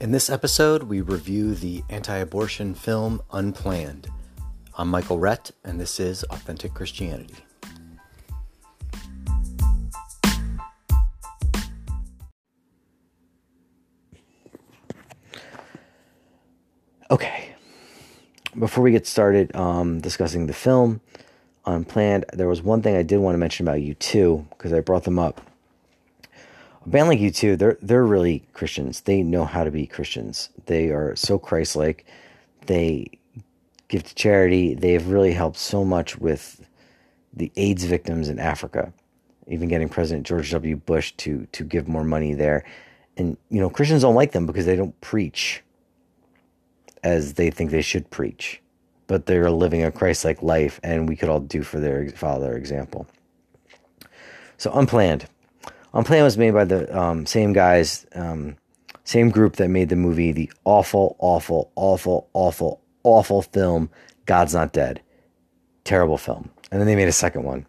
In 0.00 0.12
this 0.12 0.30
episode, 0.30 0.84
we 0.84 1.00
review 1.00 1.56
the 1.56 1.82
anti 1.88 2.18
abortion 2.18 2.72
film 2.72 3.20
Unplanned. 3.32 4.06
I'm 4.76 4.86
Michael 4.86 5.18
Rett, 5.18 5.50
and 5.64 5.80
this 5.80 5.98
is 5.98 6.22
Authentic 6.30 6.72
Christianity. 6.72 7.34
Okay, 17.10 17.56
before 18.56 18.84
we 18.84 18.92
get 18.92 19.04
started 19.04 19.54
um, 19.56 20.00
discussing 20.00 20.46
the 20.46 20.52
film 20.52 21.00
Unplanned, 21.66 22.24
there 22.32 22.46
was 22.46 22.62
one 22.62 22.82
thing 22.82 22.94
I 22.94 23.02
did 23.02 23.18
want 23.18 23.34
to 23.34 23.38
mention 23.38 23.66
about 23.66 23.78
U2 23.78 24.48
because 24.50 24.72
I 24.72 24.78
brought 24.78 25.02
them 25.02 25.18
up 25.18 25.40
band 26.88 27.08
like 27.08 27.18
U2, 27.18 27.58
they're 27.58 27.78
they're 27.82 28.04
really 28.04 28.44
Christians. 28.52 29.02
They 29.02 29.22
know 29.22 29.44
how 29.44 29.64
to 29.64 29.70
be 29.70 29.86
Christians. 29.86 30.50
They 30.66 30.88
are 30.88 31.14
so 31.16 31.38
Christ-like. 31.38 32.06
They 32.66 33.10
give 33.88 34.04
to 34.04 34.14
charity. 34.14 34.74
They 34.74 34.92
have 34.92 35.08
really 35.08 35.32
helped 35.32 35.58
so 35.58 35.84
much 35.84 36.18
with 36.18 36.68
the 37.32 37.50
AIDS 37.56 37.84
victims 37.84 38.28
in 38.28 38.38
Africa. 38.38 38.92
Even 39.46 39.68
getting 39.68 39.88
President 39.88 40.26
George 40.26 40.50
W. 40.50 40.76
Bush 40.76 41.12
to 41.18 41.46
to 41.52 41.64
give 41.64 41.88
more 41.88 42.04
money 42.04 42.34
there. 42.34 42.64
And 43.16 43.36
you 43.50 43.60
know, 43.60 43.70
Christians 43.70 44.02
don't 44.02 44.14
like 44.14 44.32
them 44.32 44.46
because 44.46 44.66
they 44.66 44.76
don't 44.76 44.98
preach 45.00 45.62
as 47.02 47.34
they 47.34 47.50
think 47.50 47.70
they 47.70 47.82
should 47.82 48.10
preach. 48.10 48.60
But 49.06 49.26
they're 49.26 49.50
living 49.50 49.82
a 49.82 49.90
Christ-like 49.90 50.42
life, 50.42 50.80
and 50.82 51.08
we 51.08 51.16
could 51.16 51.30
all 51.30 51.40
do 51.40 51.62
for 51.62 51.80
their 51.80 52.10
follow 52.10 52.40
their 52.40 52.56
example. 52.56 53.06
So 54.58 54.70
unplanned 54.72 55.26
Unplanned 55.94 56.24
was 56.24 56.38
made 56.38 56.52
by 56.52 56.64
the 56.64 56.98
um, 56.98 57.26
same 57.26 57.52
guys, 57.52 58.06
um, 58.14 58.56
same 59.04 59.30
group 59.30 59.56
that 59.56 59.68
made 59.68 59.88
the 59.88 59.96
movie, 59.96 60.32
the 60.32 60.50
awful, 60.64 61.16
awful, 61.18 61.72
awful, 61.76 62.28
awful, 62.34 62.82
awful 63.04 63.42
film 63.42 63.90
God's 64.26 64.54
Not 64.54 64.72
Dead. 64.72 65.00
Terrible 65.84 66.18
film. 66.18 66.50
And 66.70 66.80
then 66.80 66.86
they 66.86 66.96
made 66.96 67.08
a 67.08 67.12
second 67.12 67.44
one. 67.44 67.64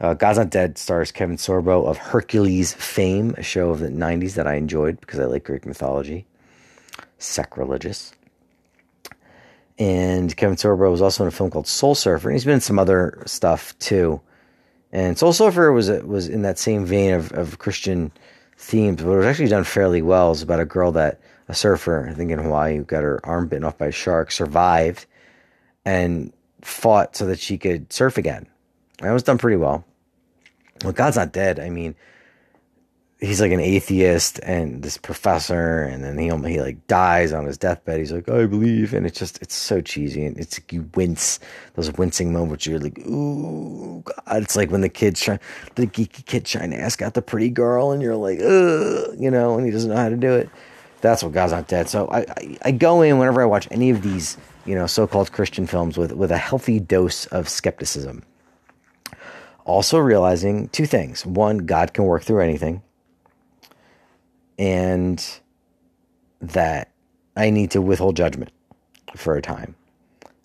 Uh, 0.00 0.14
God's 0.14 0.38
Not 0.38 0.50
Dead 0.50 0.78
stars 0.78 1.10
Kevin 1.10 1.36
Sorbo 1.36 1.86
of 1.86 1.98
Hercules 1.98 2.72
fame, 2.72 3.34
a 3.36 3.42
show 3.42 3.70
of 3.70 3.80
the 3.80 3.88
90s 3.88 4.34
that 4.34 4.46
I 4.46 4.54
enjoyed 4.54 5.00
because 5.00 5.18
I 5.18 5.24
like 5.24 5.44
Greek 5.44 5.66
mythology. 5.66 6.26
Sacrilegious. 7.18 8.12
And 9.78 10.36
Kevin 10.36 10.56
Sorbo 10.56 10.90
was 10.90 11.02
also 11.02 11.24
in 11.24 11.28
a 11.28 11.32
film 11.32 11.50
called 11.50 11.66
Soul 11.66 11.96
Surfer, 11.96 12.28
and 12.28 12.36
he's 12.36 12.44
been 12.44 12.54
in 12.54 12.60
some 12.60 12.78
other 12.78 13.20
stuff 13.26 13.76
too. 13.80 14.20
And 14.92 15.18
Soul 15.18 15.32
Surfer 15.32 15.72
was 15.72 15.88
was 15.88 16.28
in 16.28 16.42
that 16.42 16.58
same 16.58 16.84
vein 16.84 17.14
of, 17.14 17.32
of 17.32 17.58
Christian 17.58 18.12
themes, 18.58 19.02
but 19.02 19.10
it 19.10 19.16
was 19.16 19.26
actually 19.26 19.48
done 19.48 19.64
fairly 19.64 20.02
well. 20.02 20.26
It 20.26 20.30
was 20.30 20.42
about 20.42 20.60
a 20.60 20.66
girl 20.66 20.92
that 20.92 21.20
a 21.48 21.54
surfer, 21.54 22.08
I 22.08 22.14
think 22.14 22.30
in 22.30 22.38
Hawaii, 22.38 22.76
who 22.76 22.84
got 22.84 23.02
her 23.02 23.20
arm 23.24 23.48
bitten 23.48 23.64
off 23.64 23.78
by 23.78 23.86
a 23.86 23.92
shark, 23.92 24.30
survived 24.30 25.06
and 25.84 26.32
fought 26.60 27.16
so 27.16 27.26
that 27.26 27.40
she 27.40 27.58
could 27.58 27.92
surf 27.92 28.18
again. 28.18 28.46
And 29.00 29.08
it 29.08 29.12
was 29.12 29.24
done 29.24 29.38
pretty 29.38 29.56
well. 29.56 29.84
Well, 30.84 30.92
God's 30.92 31.16
not 31.16 31.32
dead. 31.32 31.58
I 31.58 31.70
mean, 31.70 31.94
he's 33.22 33.40
like 33.40 33.52
an 33.52 33.60
atheist 33.60 34.40
and 34.42 34.82
this 34.82 34.98
professor, 34.98 35.82
and 35.82 36.02
then 36.04 36.18
he 36.18 36.24
he 36.50 36.60
like 36.60 36.86
dies 36.88 37.32
on 37.32 37.46
his 37.46 37.56
deathbed. 37.56 38.00
He's 38.00 38.12
like, 38.12 38.28
I 38.28 38.46
believe, 38.46 38.92
and 38.92 39.06
it's 39.06 39.18
just 39.18 39.40
it's 39.40 39.54
so 39.54 39.80
cheesy, 39.80 40.26
and 40.26 40.36
it's 40.36 40.60
you 40.70 40.90
wince 40.94 41.38
those 41.74 41.92
wincing 41.92 42.32
moments. 42.32 42.66
You're 42.66 42.80
like, 42.80 42.98
ooh, 43.06 44.02
God. 44.04 44.42
It's 44.42 44.56
like 44.56 44.70
when 44.70 44.80
the 44.80 44.88
kid's 44.88 45.20
trying, 45.20 45.40
the 45.76 45.86
geeky 45.86 46.24
kid 46.26 46.44
trying 46.44 46.70
to 46.70 46.78
ask 46.78 47.00
out 47.00 47.14
the 47.14 47.22
pretty 47.22 47.48
girl, 47.48 47.92
and 47.92 48.02
you're 48.02 48.16
like, 48.16 48.40
ugh, 48.40 49.14
you 49.18 49.30
know, 49.30 49.56
and 49.56 49.64
he 49.64 49.72
doesn't 49.72 49.90
know 49.90 49.96
how 49.96 50.08
to 50.08 50.16
do 50.16 50.32
it. 50.32 50.50
That's 51.00 51.22
what 51.22 51.32
God's 51.32 51.52
not 51.52 51.68
dead. 51.68 51.88
So 51.88 52.08
I, 52.08 52.20
I, 52.20 52.58
I 52.62 52.70
go 52.72 53.02
in 53.02 53.18
whenever 53.18 53.42
I 53.42 53.46
watch 53.46 53.66
any 53.70 53.90
of 53.90 54.02
these, 54.02 54.36
you 54.66 54.74
know, 54.74 54.86
so-called 54.86 55.32
Christian 55.32 55.66
films 55.66 55.96
with 55.96 56.12
with 56.12 56.32
a 56.32 56.38
healthy 56.38 56.80
dose 56.80 57.26
of 57.26 57.48
skepticism. 57.48 58.24
Also 59.64 59.98
realizing 59.98 60.68
two 60.68 60.86
things: 60.86 61.24
one, 61.24 61.58
God 61.58 61.94
can 61.94 62.04
work 62.04 62.24
through 62.24 62.40
anything 62.40 62.82
and 64.58 65.40
that 66.40 66.90
I 67.36 67.50
need 67.50 67.70
to 67.72 67.80
withhold 67.80 68.16
judgment 68.16 68.50
for 69.16 69.36
a 69.36 69.42
time. 69.42 69.74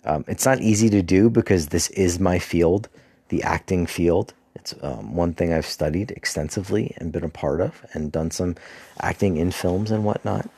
Um, 0.04 0.24
it's 0.28 0.46
not 0.46 0.60
easy 0.60 0.88
to 0.90 1.02
do 1.02 1.28
because 1.28 1.68
this 1.68 1.90
is 1.90 2.18
my 2.18 2.38
field, 2.38 2.88
the 3.28 3.42
acting 3.42 3.86
field. 3.86 4.32
It's 4.54 4.74
um, 4.82 5.14
one 5.14 5.34
thing 5.34 5.52
I've 5.52 5.66
studied 5.66 6.10
extensively 6.12 6.94
and 6.96 7.12
been 7.12 7.24
a 7.24 7.28
part 7.28 7.60
of, 7.60 7.84
and 7.92 8.10
done 8.10 8.30
some 8.30 8.56
acting 9.00 9.36
in 9.36 9.50
films 9.50 9.90
and 9.90 10.04
whatnot. 10.04 10.48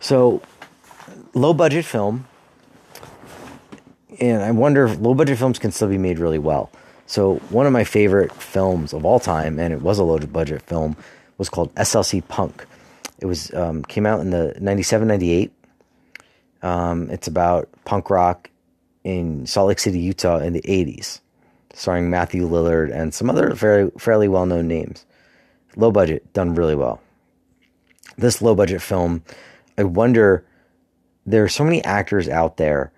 So, 0.00 0.42
low 1.32 1.54
budget 1.54 1.84
film, 1.84 2.26
and 4.20 4.42
I 4.42 4.50
wonder 4.50 4.84
if 4.84 5.00
low 5.00 5.14
budget 5.14 5.38
films 5.38 5.58
can 5.58 5.72
still 5.72 5.88
be 5.88 5.98
made 5.98 6.18
really 6.18 6.38
well. 6.38 6.70
So, 7.06 7.36
one 7.50 7.66
of 7.66 7.72
my 7.72 7.84
favorite 7.84 8.32
films 8.32 8.92
of 8.92 9.04
all 9.04 9.18
time, 9.18 9.58
and 9.58 9.72
it 9.72 9.82
was 9.82 9.98
a 9.98 10.04
low 10.04 10.18
budget 10.18 10.62
film, 10.62 10.96
was 11.38 11.48
called 11.48 11.74
SLC 11.74 12.26
Punk. 12.28 12.66
It 13.18 13.26
was 13.26 13.52
um, 13.54 13.84
came 13.84 14.06
out 14.06 14.20
in 14.20 14.30
the 14.30 14.56
97, 14.60 15.06
98. 15.08 15.52
Um, 16.62 17.10
it's 17.10 17.28
about 17.28 17.68
punk 17.84 18.10
rock 18.10 18.50
in 19.04 19.46
Salt 19.46 19.68
Lake 19.68 19.78
City, 19.78 20.00
Utah 20.00 20.38
in 20.38 20.52
the 20.52 20.62
80s, 20.62 21.20
starring 21.74 22.10
Matthew 22.10 22.48
Lillard 22.48 22.92
and 22.92 23.12
some 23.12 23.28
other 23.28 23.52
very 23.52 23.90
fairly 23.98 24.28
well 24.28 24.46
known 24.46 24.66
names. 24.66 25.04
Low 25.76 25.90
budget, 25.90 26.32
done 26.32 26.54
really 26.54 26.74
well. 26.74 27.00
This 28.16 28.40
low 28.40 28.54
budget 28.54 28.80
film, 28.80 29.22
I 29.76 29.84
wonder, 29.84 30.44
there 31.26 31.42
are 31.44 31.48
so 31.48 31.64
many 31.64 31.82
actors 31.84 32.28
out 32.28 32.56
there 32.56 32.92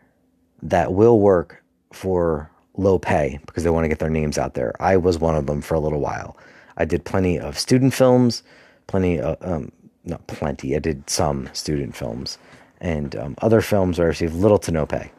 that 0.63 0.93
will 0.93 1.19
work 1.19 1.63
for 1.93 2.51
low 2.77 2.99
pay 2.99 3.39
because 3.47 3.65
they 3.65 3.71
want 3.71 3.85
to 3.85 3.89
get 3.89 3.99
their 3.99 4.11
names 4.11 4.39
out 4.39 4.55
there. 4.55 4.75
I 4.81 4.97
was 4.97 5.19
one 5.19 5.37
of 5.37 5.47
them 5.47 5.63
for 5.63 5.75
a 5.75 5.81
little 5.81 6.01
while. 6.01 6.37
I 6.77 6.85
did 6.85 7.05
plenty 7.05 7.39
of 7.39 7.59
student 7.59 7.95
films, 7.95 8.43
plenty, 8.87 9.21
of, 9.21 9.37
um, 9.41 9.73
not 10.05 10.27
plenty, 10.27 10.77
I 10.77 10.79
did 10.79 11.09
some 11.09 11.49
student 11.53 11.97
films, 11.97 12.39
and 12.81 13.17
um, 13.17 13.35
other 13.43 13.61
films 13.61 13.99
where 13.99 14.07
I 14.07 14.09
received 14.09 14.35
little 14.35 14.59
to 14.59 14.73
no 14.73 14.87
pay. 14.87 15.11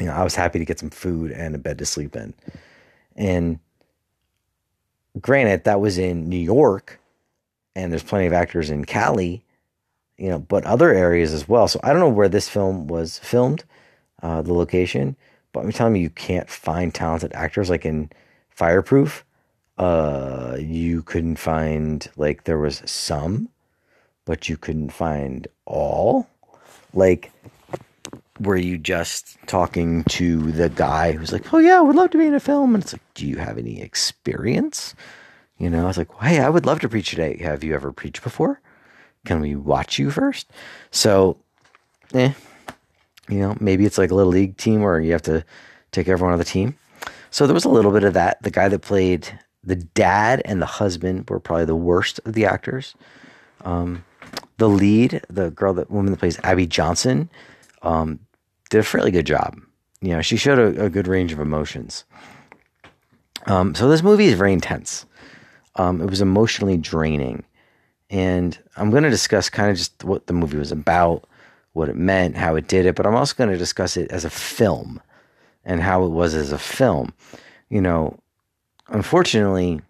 You 0.00 0.06
know, 0.06 0.12
I 0.12 0.24
was 0.24 0.34
happy 0.34 0.58
to 0.58 0.64
get 0.64 0.78
some 0.78 0.90
food 0.90 1.32
and 1.32 1.54
a 1.54 1.58
bed 1.58 1.78
to 1.78 1.86
sleep 1.86 2.16
in. 2.16 2.34
And 3.16 3.58
granted, 5.20 5.64
that 5.64 5.80
was 5.80 5.98
in 5.98 6.28
New 6.28 6.38
York, 6.38 7.00
and 7.74 7.92
there's 7.92 8.02
plenty 8.02 8.26
of 8.26 8.32
actors 8.32 8.70
in 8.70 8.84
Cali, 8.84 9.44
you 10.16 10.28
know, 10.28 10.38
but 10.38 10.64
other 10.64 10.92
areas 10.92 11.32
as 11.32 11.48
well. 11.48 11.68
So 11.68 11.80
I 11.82 11.92
don't 11.92 12.00
know 12.00 12.08
where 12.08 12.28
this 12.28 12.48
film 12.48 12.86
was 12.86 13.18
filmed, 13.18 13.64
uh, 14.22 14.42
the 14.42 14.54
location, 14.54 15.16
but 15.52 15.60
I'm 15.64 15.72
telling 15.72 15.96
you, 15.96 16.02
you 16.02 16.10
can't 16.10 16.48
find 16.48 16.94
talented 16.94 17.32
actors 17.34 17.70
like 17.70 17.84
in 17.84 18.10
Fireproof 18.50 19.24
uh, 19.78 20.56
you 20.58 21.02
couldn't 21.02 21.36
find 21.36 22.08
like 22.16 22.44
there 22.44 22.58
was 22.58 22.82
some, 22.84 23.48
but 24.24 24.48
you 24.48 24.56
couldn't 24.56 24.90
find 24.92 25.46
all. 25.66 26.28
Like, 26.94 27.30
were 28.40 28.56
you 28.56 28.78
just 28.78 29.36
talking 29.46 30.04
to 30.04 30.52
the 30.52 30.68
guy 30.68 31.12
who's 31.12 31.32
like, 31.32 31.52
"Oh 31.52 31.58
yeah, 31.58 31.78
I 31.78 31.80
would 31.80 31.96
love 31.96 32.10
to 32.10 32.18
be 32.18 32.26
in 32.26 32.34
a 32.34 32.40
film," 32.40 32.74
and 32.74 32.82
it's 32.82 32.92
like, 32.92 33.14
"Do 33.14 33.26
you 33.26 33.36
have 33.36 33.58
any 33.58 33.80
experience?" 33.80 34.94
You 35.58 35.70
know, 35.70 35.84
I 35.84 35.86
was 35.86 35.98
like, 35.98 36.12
"Hey, 36.20 36.40
I 36.40 36.48
would 36.48 36.66
love 36.66 36.80
to 36.80 36.88
preach 36.88 37.10
today. 37.10 37.36
Have 37.38 37.64
you 37.64 37.74
ever 37.74 37.92
preached 37.92 38.22
before? 38.22 38.60
Can 39.26 39.40
we 39.40 39.54
watch 39.56 39.98
you 39.98 40.10
first? 40.10 40.50
So, 40.90 41.36
eh, 42.14 42.32
you 43.28 43.38
know, 43.38 43.56
maybe 43.60 43.84
it's 43.84 43.98
like 43.98 44.10
a 44.10 44.14
little 44.14 44.32
league 44.32 44.56
team 44.56 44.82
where 44.82 45.00
you 45.00 45.12
have 45.12 45.22
to 45.22 45.44
take 45.92 46.08
everyone 46.08 46.32
on 46.32 46.38
the 46.38 46.44
team. 46.44 46.76
So 47.30 47.46
there 47.46 47.54
was 47.54 47.64
a 47.64 47.68
little 47.68 47.92
bit 47.92 48.04
of 48.04 48.14
that. 48.14 48.42
The 48.42 48.50
guy 48.50 48.68
that 48.68 48.80
played 48.80 49.38
the 49.64 49.76
dad 49.76 50.42
and 50.44 50.62
the 50.62 50.66
husband 50.66 51.28
were 51.28 51.40
probably 51.40 51.64
the 51.64 51.76
worst 51.76 52.20
of 52.24 52.32
the 52.32 52.46
actors. 52.46 52.94
Um, 53.64 54.04
the 54.58 54.68
lead, 54.68 55.22
the 55.28 55.50
girl 55.50 55.74
that 55.74 55.90
woman 55.90 56.12
that 56.12 56.18
plays 56.18 56.38
Abby 56.44 56.66
Johnson, 56.66 57.30
um, 57.82 58.18
did 58.70 58.78
a 58.78 58.84
fairly 58.84 59.10
good 59.10 59.26
job. 59.26 59.58
You 60.00 60.10
know, 60.10 60.22
she 60.22 60.36
showed 60.36 60.58
a, 60.58 60.84
a 60.84 60.90
good 60.90 61.08
range 61.08 61.32
of 61.32 61.40
emotions. 61.40 62.04
Um, 63.46 63.74
so 63.74 63.88
this 63.88 64.02
movie 64.02 64.26
is 64.26 64.34
very 64.34 64.52
intense. 64.52 65.06
Um, 65.76 66.00
it 66.00 66.10
was 66.10 66.20
emotionally 66.20 66.76
draining, 66.76 67.44
and 68.10 68.58
I'm 68.76 68.90
going 68.90 69.04
to 69.04 69.10
discuss 69.10 69.48
kind 69.48 69.70
of 69.70 69.76
just 69.76 70.04
what 70.04 70.26
the 70.26 70.32
movie 70.32 70.58
was 70.58 70.72
about, 70.72 71.24
what 71.72 71.88
it 71.88 71.96
meant, 71.96 72.36
how 72.36 72.56
it 72.56 72.68
did 72.68 72.84
it. 72.84 72.96
But 72.96 73.06
I'm 73.06 73.14
also 73.14 73.34
going 73.36 73.50
to 73.50 73.56
discuss 73.56 73.96
it 73.96 74.10
as 74.10 74.24
a 74.24 74.30
film 74.30 75.00
and 75.64 75.80
how 75.80 76.04
it 76.04 76.08
was 76.08 76.34
as 76.34 76.52
a 76.52 76.58
film. 76.58 77.12
You 77.70 77.80
know, 77.80 78.18
unfortunately, 78.88 79.80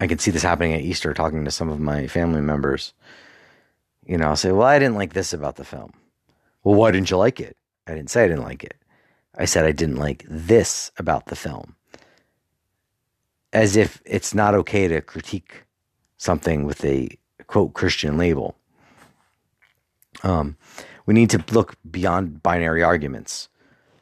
I 0.00 0.06
can 0.06 0.18
see 0.18 0.30
this 0.30 0.42
happening 0.42 0.74
at 0.74 0.82
Easter 0.82 1.14
talking 1.14 1.44
to 1.44 1.50
some 1.50 1.68
of 1.68 1.80
my 1.80 2.06
family 2.06 2.40
members. 2.40 2.92
You 4.04 4.18
know, 4.18 4.28
I'll 4.28 4.36
say, 4.36 4.52
Well, 4.52 4.66
I 4.66 4.78
didn't 4.78 4.96
like 4.96 5.14
this 5.14 5.32
about 5.32 5.56
the 5.56 5.64
film. 5.64 5.92
Well, 6.62 6.74
why 6.74 6.90
didn't 6.90 7.10
you 7.10 7.16
like 7.16 7.40
it? 7.40 7.56
I 7.86 7.94
didn't 7.94 8.10
say 8.10 8.24
I 8.24 8.28
didn't 8.28 8.42
like 8.44 8.64
it. 8.64 8.74
I 9.38 9.44
said 9.44 9.64
I 9.64 9.72
didn't 9.72 9.96
like 9.96 10.24
this 10.28 10.90
about 10.98 11.26
the 11.26 11.36
film. 11.36 11.76
As 13.52 13.76
if 13.76 14.02
it's 14.04 14.34
not 14.34 14.54
okay 14.54 14.88
to 14.88 15.00
critique 15.00 15.64
something 16.16 16.64
with 16.64 16.84
a 16.84 17.18
quote 17.46 17.74
Christian 17.74 18.18
label. 18.18 18.56
Um, 20.22 20.56
we 21.04 21.14
need 21.14 21.30
to 21.30 21.44
look 21.52 21.76
beyond 21.88 22.42
binary 22.42 22.82
arguments. 22.82 23.48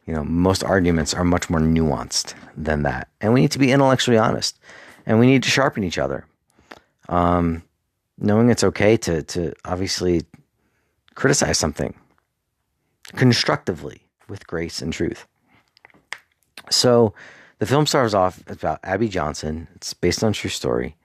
You 0.06 0.14
know, 0.14 0.24
most 0.24 0.62
arguments 0.62 1.14
are 1.14 1.24
much 1.24 1.48
more 1.48 1.60
nuanced 1.60 2.34
than 2.56 2.82
that, 2.82 3.08
and 3.20 3.32
we 3.32 3.40
need 3.40 3.52
to 3.52 3.58
be 3.58 3.72
intellectually 3.72 4.18
honest, 4.18 4.58
and 5.06 5.18
we 5.18 5.26
need 5.26 5.42
to 5.44 5.50
sharpen 5.50 5.84
each 5.84 5.98
other. 5.98 6.26
Um, 7.08 7.62
knowing 8.18 8.50
it's 8.50 8.64
okay 8.64 8.96
to 8.98 9.22
to 9.22 9.52
obviously 9.64 10.22
criticize 11.14 11.58
something 11.58 11.94
constructively 13.16 14.02
with 14.28 14.46
grace 14.46 14.80
and 14.80 14.92
truth. 14.92 15.26
So, 16.70 17.14
the 17.58 17.66
film 17.66 17.86
starts 17.86 18.14
off 18.14 18.42
about 18.48 18.80
Abby 18.82 19.08
Johnson. 19.08 19.68
It's 19.74 19.94
based 19.94 20.24
on 20.24 20.32
true 20.32 20.50
story. 20.50 20.96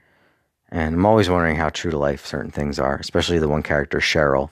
And 0.72 0.96
I'm 0.96 1.06
always 1.06 1.30
wondering 1.30 1.56
how 1.56 1.70
true 1.70 1.92
to 1.92 1.98
life 1.98 2.26
certain 2.26 2.52
things 2.52 2.80
are, 2.80 2.96
especially 2.96 3.40
the 3.40 3.48
one 3.48 3.64
character, 3.64 4.00
Cheryl, 4.00 4.50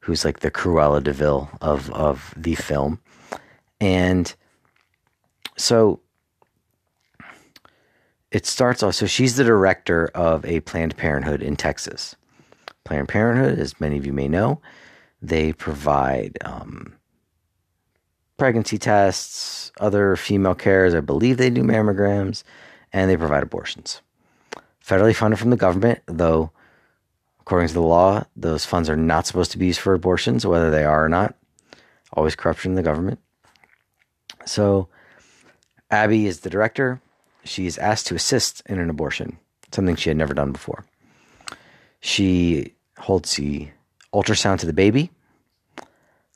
who's 0.00 0.24
like 0.24 0.40
the 0.40 0.50
Cruella 0.50 1.02
de 1.02 1.12
Vil 1.12 1.50
of, 1.60 1.90
of 1.92 2.34
the 2.36 2.54
film. 2.54 3.00
And 3.80 4.34
so 5.56 6.00
it 8.30 8.46
starts 8.46 8.82
off. 8.82 8.94
So 8.94 9.06
she's 9.06 9.36
the 9.36 9.44
director 9.44 10.10
of 10.14 10.44
a 10.44 10.60
Planned 10.60 10.96
Parenthood 10.96 11.42
in 11.42 11.56
Texas. 11.56 12.16
Planned 12.84 13.08
Parenthood, 13.08 13.58
as 13.58 13.80
many 13.80 13.96
of 13.96 14.06
you 14.06 14.12
may 14.12 14.28
know, 14.28 14.60
they 15.22 15.52
provide 15.52 16.38
um, 16.44 16.94
pregnancy 18.36 18.78
tests, 18.78 19.72
other 19.80 20.16
female 20.16 20.54
cares. 20.54 20.94
I 20.94 21.00
believe 21.00 21.36
they 21.36 21.50
do 21.50 21.62
mammograms, 21.62 22.44
and 22.92 23.10
they 23.10 23.16
provide 23.16 23.42
abortions. 23.42 24.02
Federally 24.84 25.14
funded 25.14 25.40
from 25.40 25.50
the 25.50 25.56
government, 25.56 26.00
though, 26.06 26.52
according 27.40 27.68
to 27.68 27.74
the 27.74 27.80
law, 27.80 28.24
those 28.36 28.64
funds 28.64 28.88
are 28.88 28.96
not 28.96 29.26
supposed 29.26 29.50
to 29.52 29.58
be 29.58 29.66
used 29.66 29.80
for 29.80 29.94
abortions, 29.94 30.46
whether 30.46 30.70
they 30.70 30.84
are 30.84 31.04
or 31.04 31.08
not. 31.08 31.34
Always 32.12 32.36
corruption 32.36 32.72
in 32.72 32.76
the 32.76 32.82
government. 32.82 33.18
So, 34.46 34.88
Abby 35.90 36.26
is 36.26 36.40
the 36.40 36.50
director. 36.50 37.00
She 37.44 37.66
is 37.66 37.78
asked 37.78 38.06
to 38.08 38.14
assist 38.14 38.62
in 38.66 38.78
an 38.78 38.90
abortion, 38.90 39.38
something 39.72 39.96
she 39.96 40.10
had 40.10 40.16
never 40.16 40.34
done 40.34 40.52
before. 40.52 40.84
She 42.00 42.74
holds 42.98 43.34
the 43.36 43.68
ultrasound 44.12 44.60
to 44.60 44.66
the 44.66 44.72
baby 44.72 45.10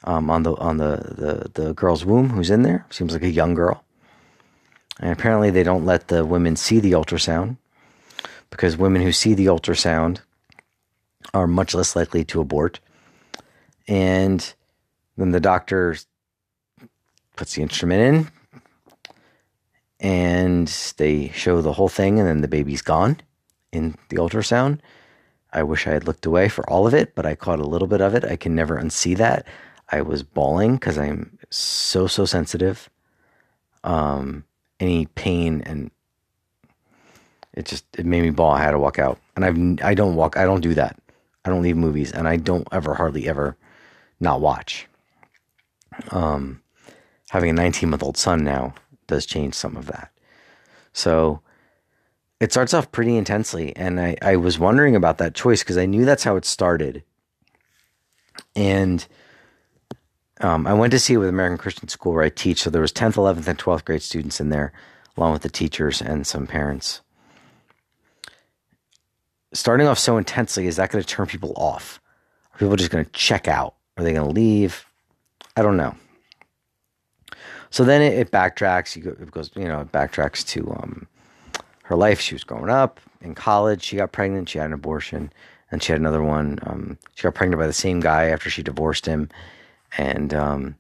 um, 0.05 0.31
on 0.31 0.43
the 0.43 0.55
on 0.57 0.77
the, 0.77 1.51
the 1.55 1.63
the 1.63 1.75
girl's 1.75 2.05
womb 2.05 2.31
who's 2.31 2.51
in 2.51 2.63
there. 2.63 2.87
Seems 2.91 3.13
like 3.13 3.23
a 3.23 3.31
young 3.31 3.55
girl. 3.55 3.85
And 4.99 5.13
apparently, 5.13 5.51
they 5.51 5.63
don't 5.63 5.87
let 5.87 6.09
the 6.09 6.25
women 6.25 6.57
see 6.57 6.79
the 6.81 6.93
ultrasound 6.93 7.57
because 8.51 8.77
women 8.77 9.03
who 9.03 9.13
see 9.13 9.35
the 9.35 9.47
ultrasound 9.47 10.21
are 11.33 11.47
much 11.47 11.75
less 11.75 11.97
likely 11.97 12.25
to 12.27 12.41
abort. 12.41 12.81
And 13.89 14.55
then 15.17 15.31
the 15.31 15.41
doctor 15.41 15.97
puts 17.41 17.55
the 17.55 17.63
instrument 17.63 18.03
in, 18.03 18.31
and 19.99 20.69
they 20.99 21.31
show 21.31 21.63
the 21.63 21.73
whole 21.73 21.89
thing, 21.89 22.19
and 22.19 22.29
then 22.29 22.43
the 22.43 22.49
baby's 22.49 22.83
gone 22.83 23.19
in 23.73 23.95
the 24.11 24.17
ultrasound. 24.17 24.79
I 25.51 25.63
wish 25.63 25.87
I 25.87 25.93
had 25.93 26.07
looked 26.07 26.27
away 26.27 26.51
for 26.51 26.69
all 26.69 26.87
of 26.87 26.93
it, 26.93 27.15
but 27.15 27.25
I 27.25 27.35
caught 27.35 27.59
a 27.59 27.67
little 27.67 27.89
bit 27.89 28.03
of 28.03 28.15
it. 28.15 28.27
I 28.27 28.37
can 28.37 28.55
never 28.55 28.79
unsee 28.79 29.17
that. 29.17 29.47
I 29.89 30.03
was 30.03 30.23
bawling 30.23 30.75
because 30.75 30.99
I'm 30.99 31.39
so 31.49 32.07
so 32.07 32.27
sensitive. 32.27 32.91
Um, 33.85 34.45
any 34.79 35.07
pain 35.07 35.63
and 35.65 35.91
it 37.55 37.65
just 37.65 37.87
it 37.97 38.05
made 38.05 38.21
me 38.21 38.31
bawl. 38.31 38.51
I 38.51 38.63
had 38.63 38.73
to 38.73 38.79
walk 38.79 38.99
out, 38.99 39.19
and 39.35 39.47
I've 39.47 39.83
I 39.83 39.95
don't 39.95 40.15
walk. 40.15 40.37
I 40.37 40.45
don't 40.45 40.61
do 40.61 40.75
that. 40.75 41.01
I 41.47 41.49
don't 41.49 41.63
leave 41.63 41.79
movies, 41.79 42.13
and 42.13 42.29
I 42.29 42.37
don't 42.37 42.69
ever 42.71 42.93
hardly 42.93 43.27
ever 43.31 43.57
not 44.21 44.43
watch. 44.43 44.87
Um, 46.11 46.61
having 47.31 47.51
a 47.51 47.55
19 47.55 47.89
month 47.89 48.03
old 48.03 48.17
son 48.17 48.45
now 48.45 48.75
does 49.07 49.25
change 49.25 49.55
some 49.55 49.77
of 49.77 49.87
that. 49.87 50.11
So 50.93 51.41
it 52.41 52.53
starts 52.53 52.75
off 52.75 52.93
pretty 52.93 53.17
intensely, 53.17 53.75
and 53.77 54.01
I 54.01 54.17
I 54.21 54.37
was 54.37 54.59
wondering 54.59 54.97
about 54.97 55.19
that 55.19 55.35
choice 55.35 55.63
because 55.63 55.79
I 55.79 55.87
knew 55.87 56.05
that's 56.05 56.25
how 56.25 56.37
it 56.37 56.45
started, 56.45 57.03
and 58.57 59.07
um, 60.41 60.67
I 60.67 60.75
went 60.75 60.91
to 60.93 60.99
see 60.99 61.15
it 61.15 61.19
with 61.19 61.29
American 61.29 61.59
Christian 61.59 61.89
School 61.89 62.15
where 62.15 62.25
I 62.25 62.31
teach. 62.31 62.63
So 62.63 62.71
there 62.71 62.81
was 62.81 62.93
10th, 62.93 63.15
11th, 63.15 63.47
and 63.47 63.59
12th 63.59 63.85
grade 63.85 64.03
students 64.03 64.41
in 64.41 64.49
there, 64.49 64.73
along 65.17 65.33
with 65.33 65.43
the 65.43 65.51
teachers 65.51 66.01
and 66.01 66.27
some 66.27 66.47
parents. 66.47 67.03
Starting 69.53 69.87
off 69.87 69.99
so 69.99 70.17
intensely, 70.17 70.67
is 70.67 70.77
that 70.77 70.91
going 70.91 71.03
to 71.03 71.09
turn 71.09 71.27
people 71.27 71.53
off? 71.57 72.01
Are 72.55 72.59
people 72.59 72.77
just 72.77 72.91
going 72.91 73.05
to 73.05 73.11
check 73.13 73.49
out? 73.49 73.75
Are 73.97 74.05
they 74.05 74.13
going 74.13 74.27
to 74.27 74.33
leave? 74.33 74.87
I 75.57 75.63
don't 75.63 75.77
know. 75.77 75.95
So 77.71 77.85
then 77.85 78.03
it, 78.03 78.15
it 78.15 78.31
backtracks. 78.31 78.97
It 78.97 79.31
goes, 79.31 79.51
you 79.55 79.69
know, 79.69 79.81
it 79.81 79.93
backtracks 79.93 80.47
to 80.49 80.71
um, 80.73 81.07
her 81.85 81.97
life. 81.97 82.21
She 82.21 82.35
was 82.35 82.45
growing 82.45 82.71
up 82.71 83.01
in 83.21 83.35
college. 83.35 83.83
She 83.83 83.97
got 83.97 84.13
pregnant. 84.13 84.49
She 84.49 84.59
had 84.59 84.67
an 84.67 84.73
abortion, 84.73 85.33
and 85.71 85.83
she 85.83 85.93
had 85.93 86.01
another 86.01 86.23
one. 86.23 86.59
Um, 86.65 86.99
she 87.15 87.23
got 87.23 87.35
pregnant 87.35 87.61
by 87.61 87.67
the 87.67 87.73
same 87.73 88.01
guy 88.01 88.27
after 88.27 88.51
she 88.51 88.63
divorced 88.63 89.07
him 89.07 89.29
and 89.99 90.33
um, 90.35 90.77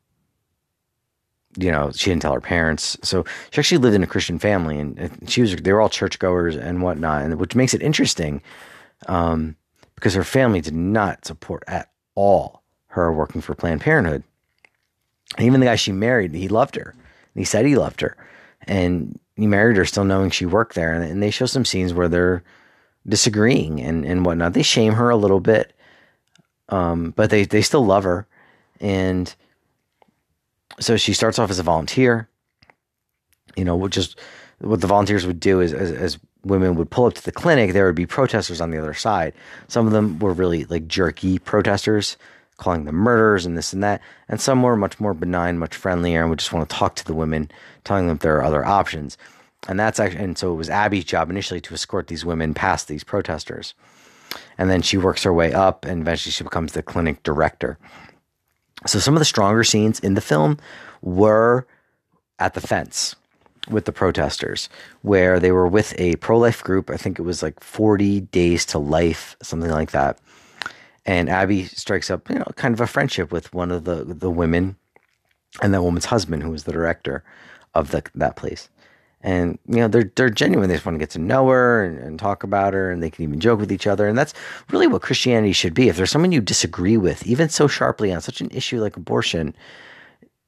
you 1.56 1.70
know 1.70 1.90
she 1.92 2.10
didn't 2.10 2.22
tell 2.22 2.32
her 2.32 2.40
parents 2.40 2.96
so 3.02 3.24
she 3.50 3.58
actually 3.58 3.78
lived 3.78 3.96
in 3.96 4.02
a 4.02 4.06
christian 4.06 4.38
family 4.38 4.78
and 4.78 5.28
she 5.28 5.40
was 5.40 5.54
they 5.56 5.72
were 5.72 5.80
all 5.80 5.88
churchgoers 5.88 6.56
and 6.56 6.82
whatnot 6.82 7.22
and 7.22 7.40
which 7.40 7.54
makes 7.54 7.74
it 7.74 7.82
interesting 7.82 8.40
um, 9.06 9.56
because 9.94 10.14
her 10.14 10.24
family 10.24 10.60
did 10.60 10.74
not 10.74 11.24
support 11.24 11.64
at 11.66 11.90
all 12.14 12.62
her 12.88 13.12
working 13.12 13.40
for 13.40 13.54
planned 13.54 13.80
parenthood 13.80 14.22
even 15.38 15.60
the 15.60 15.66
guy 15.66 15.76
she 15.76 15.92
married 15.92 16.34
he 16.34 16.48
loved 16.48 16.76
her. 16.76 16.90
And 16.90 17.40
he 17.40 17.44
said 17.44 17.66
he 17.66 17.76
loved 17.76 18.00
her. 18.00 18.16
And 18.66 19.18
he 19.36 19.46
married 19.46 19.76
her 19.76 19.84
still 19.84 20.04
knowing 20.04 20.30
she 20.30 20.46
worked 20.46 20.74
there. 20.74 20.92
And, 20.92 21.04
and 21.04 21.22
they 21.22 21.30
show 21.30 21.46
some 21.46 21.64
scenes 21.64 21.94
where 21.94 22.08
they're 22.08 22.42
disagreeing 23.06 23.80
and, 23.80 24.04
and 24.04 24.24
whatnot. 24.24 24.52
They 24.52 24.62
shame 24.62 24.94
her 24.94 25.10
a 25.10 25.16
little 25.16 25.40
bit 25.40 25.72
um, 26.70 27.12
but 27.16 27.30
they, 27.30 27.44
they 27.44 27.62
still 27.62 27.84
love 27.84 28.04
her. 28.04 28.26
And 28.80 29.34
so 30.78 30.96
she 30.96 31.12
starts 31.12 31.38
off 31.38 31.50
as 31.50 31.58
a 31.58 31.64
volunteer. 31.64 32.28
You 33.56 33.64
know, 33.64 33.88
just 33.88 34.18
what 34.60 34.80
the 34.80 34.86
volunteers 34.86 35.26
would 35.26 35.40
do 35.40 35.60
is, 35.60 35.74
as, 35.74 35.90
as 35.90 36.18
women 36.44 36.76
would 36.76 36.90
pull 36.90 37.06
up 37.06 37.14
to 37.14 37.24
the 37.24 37.32
clinic, 37.32 37.72
there 37.72 37.86
would 37.86 37.94
be 37.94 38.06
protesters 38.06 38.60
on 38.60 38.70
the 38.70 38.78
other 38.78 38.94
side. 38.94 39.34
Some 39.68 39.86
of 39.86 39.92
them 39.92 40.18
were 40.20 40.32
really 40.32 40.64
like 40.64 40.86
jerky 40.86 41.38
protesters, 41.38 42.16
calling 42.60 42.84
them 42.84 42.94
murders 42.94 43.44
and 43.44 43.58
this 43.58 43.72
and 43.72 43.82
that. 43.82 44.00
And 44.28 44.40
some 44.40 44.62
were 44.62 44.76
much 44.76 45.00
more 45.00 45.14
benign, 45.14 45.58
much 45.58 45.74
friendlier, 45.74 46.20
and 46.20 46.30
would 46.30 46.38
just 46.38 46.52
want 46.52 46.68
to 46.68 46.76
talk 46.76 46.94
to 46.96 47.04
the 47.04 47.14
women, 47.14 47.50
telling 47.82 48.06
them 48.06 48.18
there 48.18 48.36
are 48.36 48.44
other 48.44 48.64
options. 48.64 49.18
And 49.68 49.80
that's 49.80 49.98
actually, 49.98 50.22
and 50.22 50.38
so 50.38 50.52
it 50.52 50.56
was 50.56 50.70
Abby's 50.70 51.04
job 51.04 51.30
initially 51.30 51.60
to 51.62 51.74
escort 51.74 52.06
these 52.06 52.24
women 52.24 52.54
past 52.54 52.86
these 52.86 53.02
protesters. 53.02 53.74
And 54.56 54.70
then 54.70 54.82
she 54.82 54.96
works 54.96 55.24
her 55.24 55.32
way 55.32 55.52
up, 55.52 55.84
and 55.84 56.02
eventually 56.02 56.32
she 56.32 56.44
becomes 56.44 56.72
the 56.72 56.82
clinic 56.82 57.22
director. 57.24 57.78
So 58.86 58.98
some 58.98 59.14
of 59.14 59.18
the 59.18 59.24
stronger 59.24 59.64
scenes 59.64 59.98
in 59.98 60.14
the 60.14 60.20
film 60.20 60.58
were 61.02 61.66
at 62.38 62.54
the 62.54 62.60
fence 62.60 63.16
with 63.68 63.84
the 63.84 63.92
protesters, 63.92 64.68
where 65.02 65.38
they 65.38 65.52
were 65.52 65.68
with 65.68 65.94
a 65.98 66.16
pro 66.16 66.38
life 66.38 66.62
group. 66.62 66.90
I 66.90 66.96
think 66.96 67.18
it 67.18 67.22
was 67.22 67.42
like 67.42 67.60
40 67.60 68.20
Days 68.20 68.64
to 68.66 68.78
Life, 68.78 69.36
something 69.42 69.70
like 69.70 69.90
that. 69.90 70.18
And 71.10 71.28
Abby 71.28 71.64
strikes 71.64 72.08
up, 72.08 72.30
you 72.30 72.36
know, 72.36 72.46
kind 72.54 72.72
of 72.72 72.80
a 72.80 72.86
friendship 72.86 73.32
with 73.32 73.52
one 73.52 73.72
of 73.72 73.84
the, 73.84 74.04
the 74.04 74.30
women 74.30 74.76
and 75.60 75.74
that 75.74 75.82
woman's 75.82 76.04
husband, 76.04 76.42
who 76.42 76.50
was 76.50 76.64
the 76.64 76.72
director 76.72 77.24
of 77.74 77.90
the, 77.90 78.04
that 78.14 78.36
place 78.36 78.68
and 79.22 79.58
you 79.66 79.76
know 79.76 79.88
they're 79.88 80.10
they're 80.14 80.30
genuine. 80.30 80.68
They 80.68 80.76
just 80.76 80.86
want 80.86 80.94
to 80.94 80.98
get 80.98 81.10
to 81.10 81.18
know 81.18 81.48
her 81.48 81.84
and, 81.84 81.98
and, 81.98 82.18
talk 82.18 82.42
about 82.42 82.72
her, 82.72 82.90
and 82.90 83.02
they 83.02 83.10
can 83.10 83.24
even 83.24 83.40
joke 83.40 83.60
with 83.60 83.70
each 83.70 83.86
other. 83.86 84.08
And 84.08 84.16
that's 84.16 84.32
really 84.70 84.86
what 84.86 85.02
Christianity 85.02 85.52
should 85.52 85.74
be. 85.74 85.88
If 85.88 85.96
there's 85.96 86.10
someone 86.10 86.32
you 86.32 86.40
disagree 86.40 86.96
with, 86.96 87.26
even 87.26 87.48
so 87.48 87.68
sharply 87.68 88.12
on 88.12 88.20
such 88.20 88.40
an 88.40 88.48
issue 88.50 88.80
like 88.80 88.96
abortion, 88.96 89.54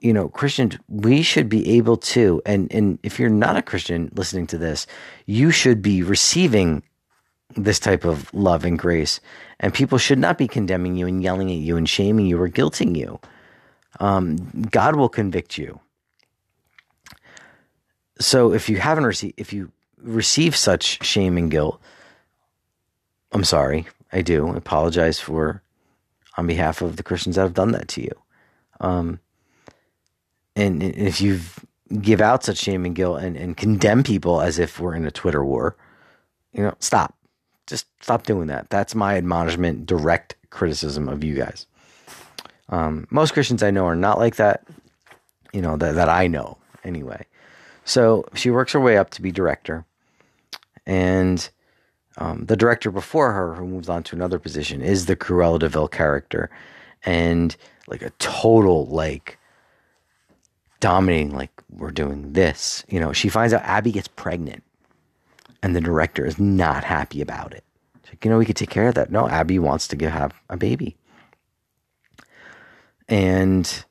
you 0.00 0.12
know, 0.12 0.28
Christians, 0.28 0.78
we 0.88 1.22
should 1.22 1.48
be 1.48 1.76
able 1.76 1.98
to. 1.98 2.40
And 2.46 2.72
and 2.72 2.98
if 3.02 3.18
you're 3.20 3.28
not 3.28 3.56
a 3.56 3.62
Christian 3.62 4.10
listening 4.14 4.46
to 4.48 4.58
this, 4.58 4.86
you 5.26 5.50
should 5.50 5.82
be 5.82 6.02
receiving 6.02 6.82
this 7.56 7.78
type 7.78 8.04
of 8.04 8.32
love 8.34 8.64
and 8.64 8.78
grace. 8.78 9.20
And 9.60 9.72
people 9.72 9.98
should 9.98 10.18
not 10.18 10.38
be 10.38 10.48
condemning 10.48 10.96
you 10.96 11.06
and 11.06 11.22
yelling 11.22 11.50
at 11.50 11.56
you 11.56 11.76
and 11.76 11.88
shaming 11.88 12.26
you 12.26 12.40
or 12.40 12.48
guilting 12.48 12.96
you. 12.96 13.20
Um, 14.00 14.36
God 14.70 14.96
will 14.96 15.08
convict 15.08 15.58
you 15.58 15.80
so 18.22 18.52
if 18.52 18.68
you 18.68 18.76
haven't 18.78 19.04
received, 19.04 19.34
if 19.36 19.52
you 19.52 19.72
receive 19.98 20.56
such 20.56 21.04
shame 21.04 21.36
and 21.36 21.50
guilt, 21.50 21.80
I'm 23.32 23.44
sorry. 23.44 23.86
I 24.12 24.22
do 24.22 24.48
I 24.48 24.56
apologize 24.56 25.18
for, 25.18 25.62
on 26.36 26.46
behalf 26.46 26.82
of 26.82 26.96
the 26.96 27.02
Christians 27.02 27.36
that 27.36 27.42
have 27.42 27.54
done 27.54 27.72
that 27.72 27.88
to 27.88 28.02
you. 28.02 28.12
Um, 28.80 29.20
and 30.54 30.82
if 30.82 31.20
you 31.20 31.40
give 32.00 32.20
out 32.20 32.44
such 32.44 32.58
shame 32.58 32.84
and 32.84 32.94
guilt 32.94 33.22
and, 33.22 33.36
and 33.36 33.56
condemn 33.56 34.02
people 34.02 34.40
as 34.40 34.58
if 34.58 34.78
we're 34.78 34.94
in 34.94 35.06
a 35.06 35.10
Twitter 35.10 35.44
war, 35.44 35.76
you 36.52 36.62
know, 36.62 36.74
stop. 36.78 37.16
Just 37.72 37.86
stop 38.02 38.24
doing 38.24 38.48
that. 38.48 38.68
That's 38.68 38.94
my 38.94 39.16
admonishment, 39.16 39.86
direct 39.86 40.36
criticism 40.50 41.08
of 41.08 41.24
you 41.24 41.34
guys. 41.34 41.66
Um, 42.68 43.06
most 43.10 43.32
Christians 43.32 43.62
I 43.62 43.70
know 43.70 43.86
are 43.86 43.96
not 43.96 44.18
like 44.18 44.36
that, 44.36 44.62
you 45.54 45.62
know, 45.62 45.78
that, 45.78 45.94
that 45.94 46.10
I 46.10 46.26
know 46.26 46.58
anyway. 46.84 47.24
So 47.86 48.26
she 48.34 48.50
works 48.50 48.74
her 48.74 48.80
way 48.80 48.98
up 48.98 49.08
to 49.10 49.22
be 49.22 49.32
director. 49.32 49.86
And 50.84 51.48
um, 52.18 52.44
the 52.44 52.56
director 52.56 52.90
before 52.90 53.32
her, 53.32 53.54
who 53.54 53.66
moves 53.66 53.88
on 53.88 54.02
to 54.02 54.16
another 54.16 54.38
position, 54.38 54.82
is 54.82 55.06
the 55.06 55.16
Cruella 55.16 55.58
de 55.58 55.68
Vil 55.70 55.88
character. 55.88 56.50
And 57.04 57.56
like 57.88 58.02
a 58.02 58.10
total, 58.18 58.86
like, 58.86 59.38
dominating, 60.80 61.34
like, 61.34 61.50
we're 61.70 61.90
doing 61.90 62.34
this. 62.34 62.84
You 62.88 63.00
know, 63.00 63.14
she 63.14 63.30
finds 63.30 63.54
out 63.54 63.62
Abby 63.62 63.92
gets 63.92 64.08
pregnant. 64.08 64.62
And 65.62 65.76
the 65.76 65.80
director 65.80 66.26
is 66.26 66.38
not 66.38 66.84
happy 66.84 67.20
about 67.20 67.54
it. 67.54 67.64
Like, 68.08 68.24
you 68.24 68.30
know, 68.30 68.38
we 68.38 68.44
could 68.44 68.56
take 68.56 68.70
care 68.70 68.88
of 68.88 68.94
that. 68.96 69.10
No, 69.10 69.28
Abby 69.28 69.58
wants 69.58 69.88
to 69.88 69.96
get, 69.96 70.12
have 70.12 70.34
a 70.50 70.56
baby. 70.56 70.96
And 73.08 73.84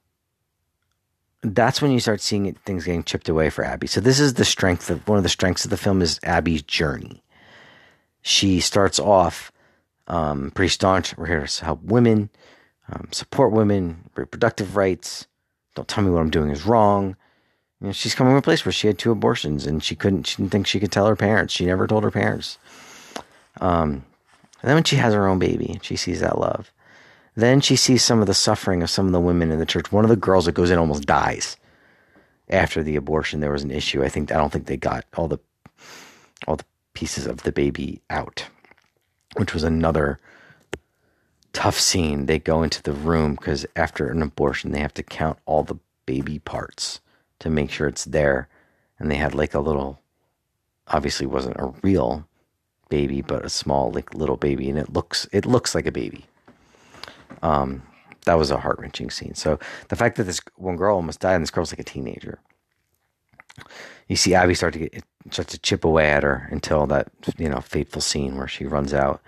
that's 1.41 1.81
when 1.81 1.91
you 1.91 1.99
start 1.99 2.21
seeing 2.21 2.45
it, 2.45 2.57
things 2.59 2.85
getting 2.85 3.03
chipped 3.03 3.29
away 3.29 3.49
for 3.49 3.63
Abby. 3.63 3.87
So 3.87 3.99
this 3.99 4.19
is 4.19 4.35
the 4.35 4.45
strength 4.45 4.89
of 4.89 5.07
one 5.07 5.17
of 5.17 5.23
the 5.23 5.29
strengths 5.29 5.63
of 5.63 5.71
the 5.71 5.77
film 5.77 6.01
is 6.01 6.19
Abby's 6.23 6.61
journey. 6.61 7.23
She 8.21 8.59
starts 8.59 8.99
off 8.99 9.51
um, 10.07 10.51
pretty 10.51 10.69
staunch. 10.69 11.17
We're 11.17 11.25
here 11.25 11.45
to 11.45 11.65
help 11.65 11.81
women, 11.83 12.29
um, 12.91 13.07
support 13.11 13.51
women, 13.51 14.09
reproductive 14.15 14.75
rights. 14.75 15.27
Don't 15.75 15.87
tell 15.87 16.03
me 16.03 16.11
what 16.11 16.19
I'm 16.21 16.29
doing 16.29 16.51
is 16.51 16.65
wrong. 16.65 17.15
You 17.81 17.87
know, 17.87 17.93
she's 17.93 18.13
coming 18.13 18.31
from 18.31 18.37
a 18.37 18.43
place 18.43 18.63
where 18.63 18.71
she 18.71 18.87
had 18.87 18.99
two 18.99 19.11
abortions 19.11 19.65
and 19.65 19.83
she 19.83 19.95
couldn't. 19.95 20.27
She 20.27 20.37
didn't 20.37 20.51
think 20.51 20.67
she 20.67 20.79
could 20.79 20.91
tell 20.91 21.07
her 21.07 21.15
parents. 21.15 21.53
She 21.53 21.65
never 21.65 21.87
told 21.87 22.03
her 22.03 22.11
parents. 22.11 22.59
Um, 23.59 24.05
and 24.61 24.69
then 24.69 24.75
when 24.75 24.83
she 24.83 24.97
has 24.97 25.15
her 25.15 25.27
own 25.27 25.39
baby, 25.39 25.79
she 25.81 25.95
sees 25.95 26.19
that 26.19 26.37
love. 26.37 26.71
Then 27.35 27.59
she 27.59 27.75
sees 27.75 28.03
some 28.03 28.19
of 28.21 28.27
the 28.27 28.35
suffering 28.35 28.83
of 28.83 28.89
some 28.89 29.07
of 29.07 29.13
the 29.13 29.19
women 29.19 29.51
in 29.51 29.57
the 29.57 29.65
church. 29.65 29.91
One 29.91 30.05
of 30.05 30.09
the 30.09 30.15
girls 30.15 30.45
that 30.45 30.51
goes 30.51 30.69
in 30.69 30.77
almost 30.77 31.07
dies 31.07 31.57
after 32.49 32.83
the 32.83 32.95
abortion. 32.95 33.39
There 33.39 33.51
was 33.51 33.63
an 33.63 33.71
issue. 33.71 34.03
I 34.03 34.09
think 34.09 34.31
I 34.31 34.37
don't 34.37 34.51
think 34.51 34.67
they 34.67 34.77
got 34.77 35.05
all 35.17 35.27
the 35.27 35.39
all 36.47 36.57
the 36.57 36.65
pieces 36.93 37.25
of 37.25 37.43
the 37.43 37.51
baby 37.51 38.01
out, 38.11 38.45
which 39.37 39.55
was 39.55 39.63
another 39.63 40.19
tough 41.51 41.79
scene. 41.79 42.27
They 42.27 42.37
go 42.37 42.61
into 42.61 42.83
the 42.83 42.93
room 42.93 43.35
because 43.35 43.65
after 43.75 44.07
an 44.07 44.21
abortion, 44.21 44.71
they 44.71 44.81
have 44.81 44.93
to 44.95 45.03
count 45.03 45.39
all 45.47 45.63
the 45.63 45.79
baby 46.05 46.37
parts 46.37 46.99
to 47.41 47.49
make 47.49 47.69
sure 47.69 47.87
it's 47.87 48.05
there. 48.05 48.47
And 48.99 49.11
they 49.11 49.15
had 49.15 49.35
like 49.35 49.53
a 49.53 49.59
little, 49.59 49.99
obviously 50.87 51.25
wasn't 51.25 51.59
a 51.59 51.73
real 51.83 52.27
baby, 52.89 53.21
but 53.21 53.43
a 53.43 53.49
small 53.49 53.91
like 53.91 54.13
little 54.13 54.37
baby, 54.37 54.69
and 54.69 54.77
it 54.77 54.93
looks 54.93 55.27
it 55.31 55.45
looks 55.45 55.73
like 55.73 55.87
a 55.87 55.91
baby. 55.91 56.25
Um, 57.41 57.81
that 58.25 58.37
was 58.37 58.51
a 58.51 58.59
heart 58.59 58.77
wrenching 58.79 59.09
scene. 59.09 59.33
So 59.33 59.57
the 59.87 59.95
fact 59.95 60.17
that 60.17 60.25
this 60.25 60.39
one 60.55 60.75
girl 60.75 60.95
almost 60.95 61.19
died, 61.19 61.35
and 61.35 61.41
this 61.41 61.49
girl's 61.49 61.71
like 61.71 61.79
a 61.79 61.83
teenager. 61.83 62.39
You 64.07 64.15
see 64.15 64.35
Abby 64.35 64.53
start 64.53 64.73
to 64.73 64.79
get 64.79 65.03
start 65.31 65.47
to 65.47 65.57
chip 65.57 65.83
away 65.83 66.11
at 66.11 66.23
her 66.23 66.47
until 66.51 66.85
that 66.87 67.09
you 67.37 67.49
know 67.49 67.61
fateful 67.61 68.01
scene 68.01 68.37
where 68.37 68.47
she 68.47 68.65
runs 68.65 68.93
out 68.93 69.21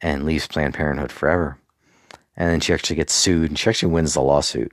and 0.00 0.24
leaves 0.24 0.46
Planned 0.46 0.74
Parenthood 0.74 1.12
forever, 1.12 1.58
and 2.36 2.50
then 2.50 2.60
she 2.60 2.72
actually 2.72 2.96
gets 2.96 3.12
sued, 3.12 3.50
and 3.50 3.58
she 3.58 3.68
actually 3.68 3.92
wins 3.92 4.14
the 4.14 4.22
lawsuit. 4.22 4.72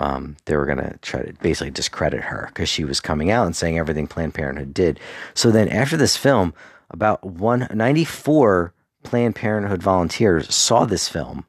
Um, 0.00 0.36
they 0.44 0.56
were 0.56 0.66
going 0.66 0.78
to 0.78 0.96
try 1.02 1.22
to 1.22 1.32
basically 1.34 1.70
discredit 1.70 2.22
her 2.24 2.46
because 2.48 2.68
she 2.68 2.84
was 2.84 3.00
coming 3.00 3.30
out 3.30 3.46
and 3.46 3.56
saying 3.56 3.78
everything 3.78 4.06
Planned 4.06 4.34
Parenthood 4.34 4.72
did. 4.72 5.00
So 5.34 5.50
then 5.50 5.68
after 5.68 5.96
this 5.96 6.16
film, 6.16 6.54
about 6.90 7.24
194 7.24 8.72
Planned 9.02 9.34
Parenthood 9.34 9.82
volunteers 9.82 10.54
saw 10.54 10.84
this 10.84 11.08
film 11.08 11.44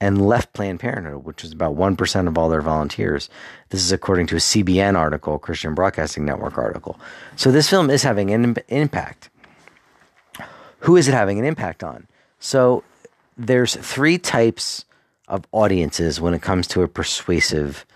and 0.00 0.26
left 0.26 0.52
Planned 0.54 0.80
Parenthood, 0.80 1.24
which 1.24 1.42
was 1.42 1.52
about 1.52 1.76
1% 1.76 2.28
of 2.28 2.38
all 2.38 2.48
their 2.48 2.62
volunteers. 2.62 3.28
This 3.68 3.82
is 3.82 3.92
according 3.92 4.26
to 4.28 4.36
a 4.36 4.38
CBN 4.38 4.96
article, 4.96 5.38
Christian 5.38 5.74
Broadcasting 5.74 6.24
Network 6.24 6.56
article. 6.56 6.98
So 7.36 7.52
this 7.52 7.68
film 7.68 7.90
is 7.90 8.02
having 8.02 8.30
an 8.30 8.56
impact. 8.68 9.28
Who 10.80 10.96
is 10.96 11.08
it 11.08 11.12
having 11.12 11.38
an 11.38 11.44
impact 11.44 11.84
on? 11.84 12.06
So 12.38 12.82
there's 13.36 13.76
three 13.76 14.16
types 14.16 14.86
of 15.30 15.46
audiences 15.52 16.20
when 16.20 16.34
it 16.34 16.42
comes 16.42 16.66
to 16.68 16.82
a 16.82 16.88
persuasive 16.88 17.86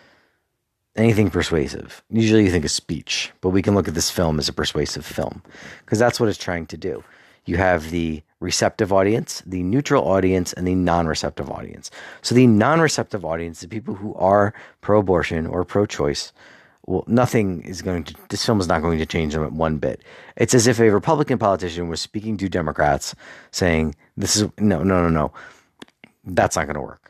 anything 0.97 1.29
persuasive. 1.29 2.03
Usually 2.09 2.45
you 2.45 2.51
think 2.51 2.65
of 2.65 2.71
speech, 2.71 3.33
but 3.41 3.51
we 3.51 3.63
can 3.63 3.75
look 3.75 3.89
at 3.89 3.95
this 3.95 4.11
film 4.11 4.39
as 4.39 4.49
a 4.49 4.53
persuasive 4.53 5.05
film 5.05 5.43
because 5.85 5.99
that's 5.99 6.21
what 6.21 6.29
it's 6.29 6.39
trying 6.39 6.67
to 6.67 6.77
do. 6.77 7.03
You 7.47 7.57
have 7.57 7.91
the 7.91 8.23
receptive 8.41 8.93
audience, 8.93 9.43
the 9.45 9.63
neutral 9.63 10.05
audience, 10.05 10.53
and 10.53 10.67
the 10.67 10.75
non 10.75 11.07
receptive 11.07 11.51
audience. 11.51 11.91
So, 12.23 12.35
the 12.35 12.47
non 12.47 12.81
receptive 12.81 13.25
audience, 13.25 13.61
the 13.61 13.69
people 13.69 13.95
who 13.95 14.15
are 14.15 14.55
pro 14.81 15.01
abortion 15.01 15.47
or 15.47 15.65
pro 15.65 15.85
choice, 15.85 16.33
well, 16.87 17.05
nothing 17.07 17.63
is 17.63 17.83
going 17.83 18.05
to, 18.05 18.15
this 18.29 18.45
film 18.45 18.61
is 18.61 18.69
not 18.69 18.83
going 18.83 18.99
to 18.99 19.07
change 19.07 19.35
them 19.35 19.57
one 19.57 19.79
bit. 19.79 20.03
It's 20.37 20.55
as 20.55 20.67
if 20.67 20.81
a 20.81 20.91
Republican 20.91 21.39
politician 21.39 21.89
was 21.89 22.01
speaking 22.01 22.37
to 22.39 22.49
Democrats 22.49 23.15
saying, 23.51 23.95
this 24.17 24.37
is, 24.37 24.49
no, 24.59 24.83
no, 24.83 25.03
no, 25.03 25.09
no, 25.09 25.33
that's 26.25 26.57
not 26.57 26.67
going 26.67 26.77
to 26.77 26.81
work. 26.81 27.04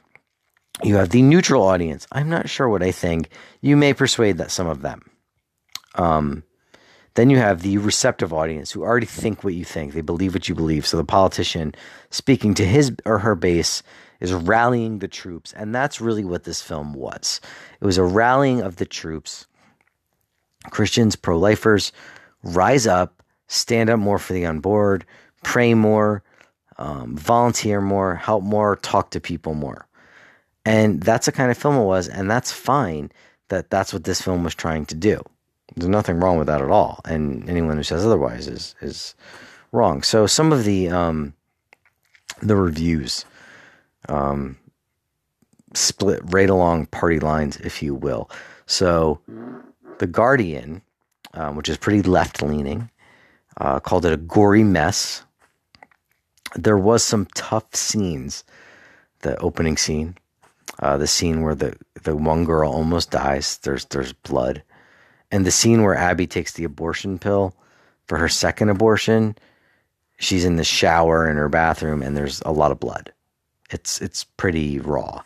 You 0.83 0.97
have 0.97 1.11
the 1.11 1.23
neutral 1.23 1.63
audience. 1.63 2.07
I'm 2.11 2.29
not 2.29 2.49
sure 2.49 2.69
what 2.69 2.83
I 2.83 2.91
think. 2.91 3.29
You 3.61 3.77
may 3.77 3.95
persuade 3.95 4.39
that 4.39 4.51
some 4.51 4.67
of 4.67 4.83
them. 4.83 5.03
Um, 5.95 6.43
then 7.15 7.31
you 7.31 7.37
have 7.39 7.63
the 7.63 7.79
receptive 7.79 8.33
audience 8.33 8.73
who 8.73 8.83
already 8.83 9.07
think 9.07 9.45
what 9.45 9.55
you 9.55 9.65
think. 9.65 9.93
They 9.93 10.01
believe 10.01 10.35
what 10.35 10.49
you 10.49 10.55
believe. 10.55 10.85
So 10.85 10.97
the 10.97 11.05
politician 11.05 11.75
speaking 12.11 12.55
to 12.55 12.67
his 12.67 12.93
or 13.05 13.21
her 13.21 13.37
base 13.37 13.85
is 14.21 14.33
rallying 14.33 14.99
the 14.99 15.09
troops. 15.09 15.53
And 15.53 15.73
that's 15.73 16.01
really 16.01 16.25
what 16.25 16.45
this 16.45 16.61
film 16.61 16.93
was. 16.93 17.41
It 17.81 17.85
was 17.85 17.99
a 17.99 18.05
rallying 18.05 18.63
of 18.63 18.77
the 18.77 18.87
troops. 18.87 19.47
Christians, 20.71 21.15
pro 21.15 21.39
lifers, 21.39 21.93
rise 22.43 22.87
up, 22.87 23.23
stand 23.47 23.91
up 23.91 24.01
more 24.01 24.19
for 24.19 24.33
the 24.33 24.47
unborn, 24.47 25.05
pray 25.45 25.75
more, 25.75 26.25
um, 26.79 27.17
volunteer 27.17 27.81
more, 27.81 28.17
help 28.17 28.43
more, 28.43 28.77
talk 28.77 29.11
to 29.11 29.21
people 29.21 29.55
more. 29.55 29.87
And 30.65 31.03
that's 31.03 31.27
the 31.27 31.33
kind 31.33 31.51
of 31.51 31.59
film 31.59 31.77
it 31.77 31.85
was. 31.85 32.09
And 32.09 32.31
that's 32.31 32.51
fine 32.53 33.11
that 33.49 33.71
that's 33.71 33.93
what 33.93 34.05
this 34.05 34.23
film 34.23 34.45
was 34.45 34.55
trying 34.55 34.87
to 34.87 34.95
do. 34.95 35.23
There's 35.77 35.89
nothing 35.89 36.21
wrong 36.21 36.39
with 36.39 36.47
that 36.47 36.63
at 36.63 36.71
all, 36.71 37.01
and 37.05 37.49
anyone 37.49 37.77
who 37.77 37.83
says 37.83 38.05
otherwise 38.05 38.47
is 38.47 38.75
is 38.81 39.15
wrong. 39.73 40.03
So 40.03 40.27
some 40.27 40.53
of 40.53 40.65
the 40.65 40.89
um, 40.89 41.35
the 42.43 42.57
reviews 42.57 43.25
um, 44.09 44.57
split 45.75 46.21
right 46.25 46.51
along 46.51 46.87
party 46.87 47.19
lines, 47.19 47.57
if 47.59 47.83
you 47.83 47.95
will. 47.95 48.31
So 48.67 49.21
the 49.99 50.07
Guardian, 50.07 50.83
um, 51.33 51.57
which 51.57 51.69
is 51.69 51.77
pretty 51.77 52.03
left 52.03 52.43
leaning, 52.43 52.91
uh, 53.57 53.81
called 53.81 54.07
it 54.07 54.13
a 54.13 54.19
gory 54.19 54.65
mess. 54.65 55.25
There 56.55 56.79
was 56.79 57.03
some 57.03 57.27
tough 57.35 57.75
scenes. 57.75 58.45
The 59.21 59.39
opening 59.39 59.79
scene, 59.79 60.19
uh, 60.81 60.97
the 60.97 61.07
scene 61.07 61.43
where 61.43 61.55
the 61.55 61.77
the 62.03 62.17
one 62.17 62.45
girl 62.45 62.73
almost 62.73 63.11
dies. 63.11 63.59
There's 63.59 63.85
there's 63.87 64.13
blood 64.13 64.63
and 65.35 65.45
the 65.45 65.51
scene 65.51 65.83
where 65.83 65.97
Abby 65.97 66.29
takes 66.29 66.53
the 66.53 66.63
abortion 66.63 67.19
pill 67.19 67.57
for 68.07 68.19
her 68.19 68.29
second 68.29 68.69
abortion, 68.69 69.37
she's 70.19 70.45
in 70.45 70.55
the 70.55 70.63
shower 70.63 71.29
in 71.29 71.37
her 71.37 71.49
bathroom 71.49 72.03
and 72.03 72.17
there's 72.17 72.41
a 72.43 72.53
lot 72.53 72.71
of 72.71 72.79
blood. 72.79 73.13
It's 73.71 74.01
it's 74.01 74.23
pretty 74.23 74.79
raw. 74.79 75.23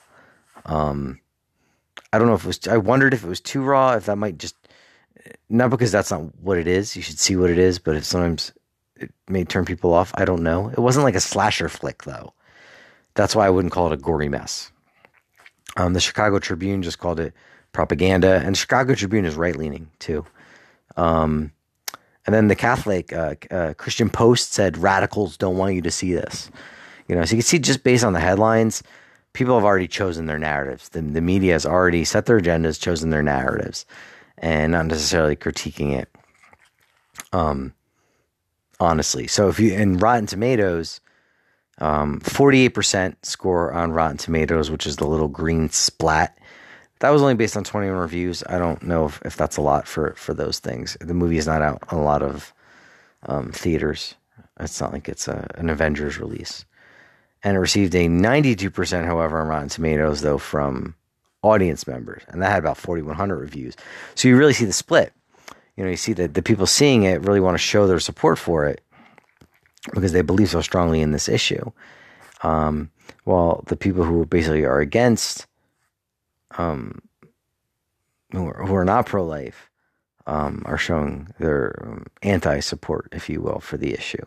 Um, 0.64 1.20
I 2.10 2.18
don't 2.18 2.28
know 2.28 2.34
if 2.34 2.44
it 2.44 2.46
was. 2.46 2.68
I 2.68 2.78
wondered 2.78 3.12
if 3.12 3.22
it 3.22 3.28
was 3.28 3.40
too 3.40 3.62
raw. 3.62 3.96
If 3.96 4.06
that 4.06 4.16
might 4.16 4.38
just 4.38 4.56
not 5.50 5.68
because 5.68 5.92
that's 5.92 6.10
not 6.10 6.34
what 6.36 6.56
it 6.56 6.66
is. 6.66 6.96
You 6.96 7.02
should 7.02 7.18
see 7.18 7.36
what 7.36 7.50
it 7.50 7.58
is, 7.58 7.78
but 7.78 7.96
if 7.96 8.04
sometimes 8.04 8.52
it 8.96 9.12
may 9.28 9.44
turn 9.44 9.66
people 9.66 9.92
off. 9.92 10.12
I 10.14 10.24
don't 10.24 10.42
know. 10.42 10.68
It 10.68 10.78
wasn't 10.78 11.04
like 11.04 11.16
a 11.16 11.20
slasher 11.20 11.68
flick 11.68 12.04
though. 12.04 12.32
That's 13.14 13.36
why 13.36 13.46
I 13.46 13.50
wouldn't 13.50 13.74
call 13.74 13.88
it 13.88 13.92
a 13.92 13.98
gory 13.98 14.30
mess. 14.30 14.70
Um, 15.76 15.92
the 15.92 16.00
Chicago 16.00 16.38
Tribune 16.38 16.82
just 16.82 16.98
called 16.98 17.20
it 17.20 17.34
propaganda, 17.72 18.42
and 18.44 18.56
Chicago 18.56 18.94
Tribune 18.94 19.24
is 19.24 19.36
right 19.36 19.56
leaning 19.56 19.90
too. 19.98 20.24
Um, 20.96 21.52
and 22.26 22.34
then 22.34 22.48
the 22.48 22.56
Catholic 22.56 23.12
uh, 23.12 23.36
uh, 23.50 23.74
Christian 23.74 24.10
Post 24.10 24.52
said 24.52 24.76
radicals 24.76 25.36
don't 25.36 25.56
want 25.56 25.74
you 25.74 25.82
to 25.82 25.90
see 25.90 26.12
this. 26.12 26.50
You 27.06 27.16
know, 27.16 27.24
so 27.24 27.36
you 27.36 27.42
can 27.42 27.46
see 27.46 27.58
just 27.58 27.84
based 27.84 28.04
on 28.04 28.12
the 28.12 28.20
headlines, 28.20 28.82
people 29.32 29.54
have 29.54 29.64
already 29.64 29.88
chosen 29.88 30.26
their 30.26 30.38
narratives. 30.38 30.90
The, 30.90 31.00
the 31.00 31.20
media 31.20 31.54
has 31.54 31.64
already 31.64 32.04
set 32.04 32.26
their 32.26 32.40
agendas, 32.40 32.80
chosen 32.80 33.10
their 33.10 33.22
narratives, 33.22 33.86
and 34.36 34.72
not 34.72 34.86
necessarily 34.86 35.36
critiquing 35.36 35.98
it. 35.98 36.10
Um, 37.32 37.72
honestly, 38.80 39.26
so 39.26 39.48
if 39.48 39.58
you 39.58 39.72
in 39.72 39.98
Rotten 39.98 40.26
Tomatoes, 40.26 41.00
um, 41.78 42.20
48% 42.20 43.16
score 43.22 43.72
on 43.72 43.92
Rotten 43.92 44.16
Tomatoes, 44.16 44.70
which 44.70 44.86
is 44.86 44.96
the 44.96 45.06
little 45.06 45.28
green 45.28 45.70
splat 45.70 46.38
that 47.00 47.10
was 47.10 47.22
only 47.22 47.34
based 47.34 47.56
on 47.56 47.64
21 47.64 47.96
reviews. 47.96 48.42
I 48.48 48.58
don't 48.58 48.82
know 48.82 49.06
if, 49.06 49.22
if 49.24 49.36
that's 49.36 49.56
a 49.56 49.62
lot 49.62 49.86
for, 49.86 50.14
for 50.14 50.34
those 50.34 50.58
things. 50.58 50.96
The 51.00 51.14
movie 51.14 51.38
is 51.38 51.46
not 51.46 51.62
out 51.62 51.82
on 51.90 51.98
a 51.98 52.02
lot 52.02 52.22
of 52.22 52.52
um, 53.26 53.52
theaters. 53.52 54.14
It's 54.58 54.80
not 54.80 54.92
like 54.92 55.08
it's 55.08 55.28
a, 55.28 55.46
an 55.54 55.70
Avengers 55.70 56.18
release. 56.18 56.64
And 57.44 57.56
it 57.56 57.60
received 57.60 57.94
a 57.94 58.08
92%, 58.08 59.04
however, 59.04 59.40
on 59.40 59.46
Rotten 59.46 59.68
Tomatoes, 59.68 60.22
though, 60.22 60.38
from 60.38 60.96
audience 61.42 61.86
members. 61.86 62.22
And 62.28 62.42
that 62.42 62.50
had 62.50 62.58
about 62.58 62.76
4,100 62.76 63.36
reviews. 63.36 63.76
So 64.16 64.26
you 64.26 64.36
really 64.36 64.52
see 64.52 64.64
the 64.64 64.72
split. 64.72 65.12
You 65.76 65.84
know, 65.84 65.90
you 65.90 65.96
see 65.96 66.14
that 66.14 66.34
the 66.34 66.42
people 66.42 66.66
seeing 66.66 67.04
it 67.04 67.20
really 67.20 67.38
want 67.38 67.54
to 67.54 67.58
show 67.58 67.86
their 67.86 68.00
support 68.00 68.38
for 68.38 68.66
it 68.66 68.80
because 69.98 70.12
they 70.12 70.22
believe 70.22 70.50
so 70.50 70.60
strongly 70.60 71.00
in 71.00 71.12
this 71.12 71.28
issue. 71.28 71.70
Um, 72.42 72.90
while 73.24 73.64
the 73.66 73.76
people 73.76 74.04
who 74.04 74.24
basically 74.26 74.64
are 74.64 74.80
against, 74.80 75.46
um, 76.56 77.00
who 78.32 78.46
are, 78.46 78.66
who 78.66 78.74
are 78.74 78.84
not 78.84 79.06
pro 79.06 79.24
life, 79.24 79.68
um, 80.26 80.62
are 80.66 80.78
showing 80.78 81.28
their 81.38 81.74
um, 81.82 82.06
anti 82.22 82.60
support, 82.60 83.08
if 83.12 83.28
you 83.28 83.40
will, 83.40 83.60
for 83.60 83.76
the 83.76 83.92
issue, 83.92 84.24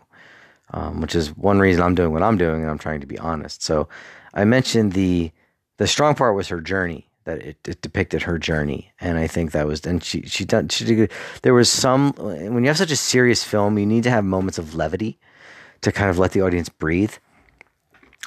um, 0.72 1.00
which 1.00 1.14
is 1.14 1.36
one 1.36 1.60
reason 1.60 1.82
I'm 1.82 1.94
doing 1.94 2.12
what 2.12 2.22
I'm 2.22 2.36
doing, 2.36 2.62
and 2.62 2.70
I'm 2.70 2.78
trying 2.78 3.00
to 3.00 3.06
be 3.06 3.18
honest. 3.18 3.62
So 3.62 3.88
I 4.34 4.44
mentioned 4.44 4.92
the 4.92 5.30
the 5.78 5.86
strong 5.86 6.14
part 6.14 6.36
was 6.36 6.48
her 6.48 6.60
journey 6.60 7.08
that 7.24 7.38
it, 7.38 7.56
it, 7.66 7.82
depicted 7.82 8.22
her 8.22 8.38
journey, 8.38 8.92
and 9.00 9.16
I 9.16 9.26
think 9.26 9.52
that 9.52 9.66
was 9.66 9.86
and 9.86 10.02
she 10.02 10.22
she 10.22 10.44
done 10.44 10.68
she 10.68 10.84
did. 10.84 11.12
There 11.42 11.54
was 11.54 11.70
some 11.70 12.12
when 12.14 12.64
you 12.64 12.68
have 12.68 12.78
such 12.78 12.90
a 12.90 12.96
serious 12.96 13.44
film, 13.44 13.78
you 13.78 13.86
need 13.86 14.02
to 14.02 14.10
have 14.10 14.24
moments 14.24 14.58
of 14.58 14.74
levity 14.74 15.18
to 15.82 15.92
kind 15.92 16.10
of 16.10 16.18
let 16.18 16.32
the 16.32 16.42
audience 16.42 16.68
breathe. 16.68 17.12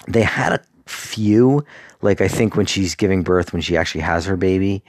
They 0.07 0.21
had 0.21 0.53
a 0.53 0.61
few, 0.85 1.65
like 2.01 2.21
I 2.21 2.27
think 2.27 2.55
when 2.55 2.65
she's 2.65 2.95
giving 2.95 3.23
birth, 3.23 3.53
when 3.53 3.61
she 3.61 3.75
actually 3.75 4.01
has 4.01 4.25
her 4.25 4.37
baby, 4.37 4.83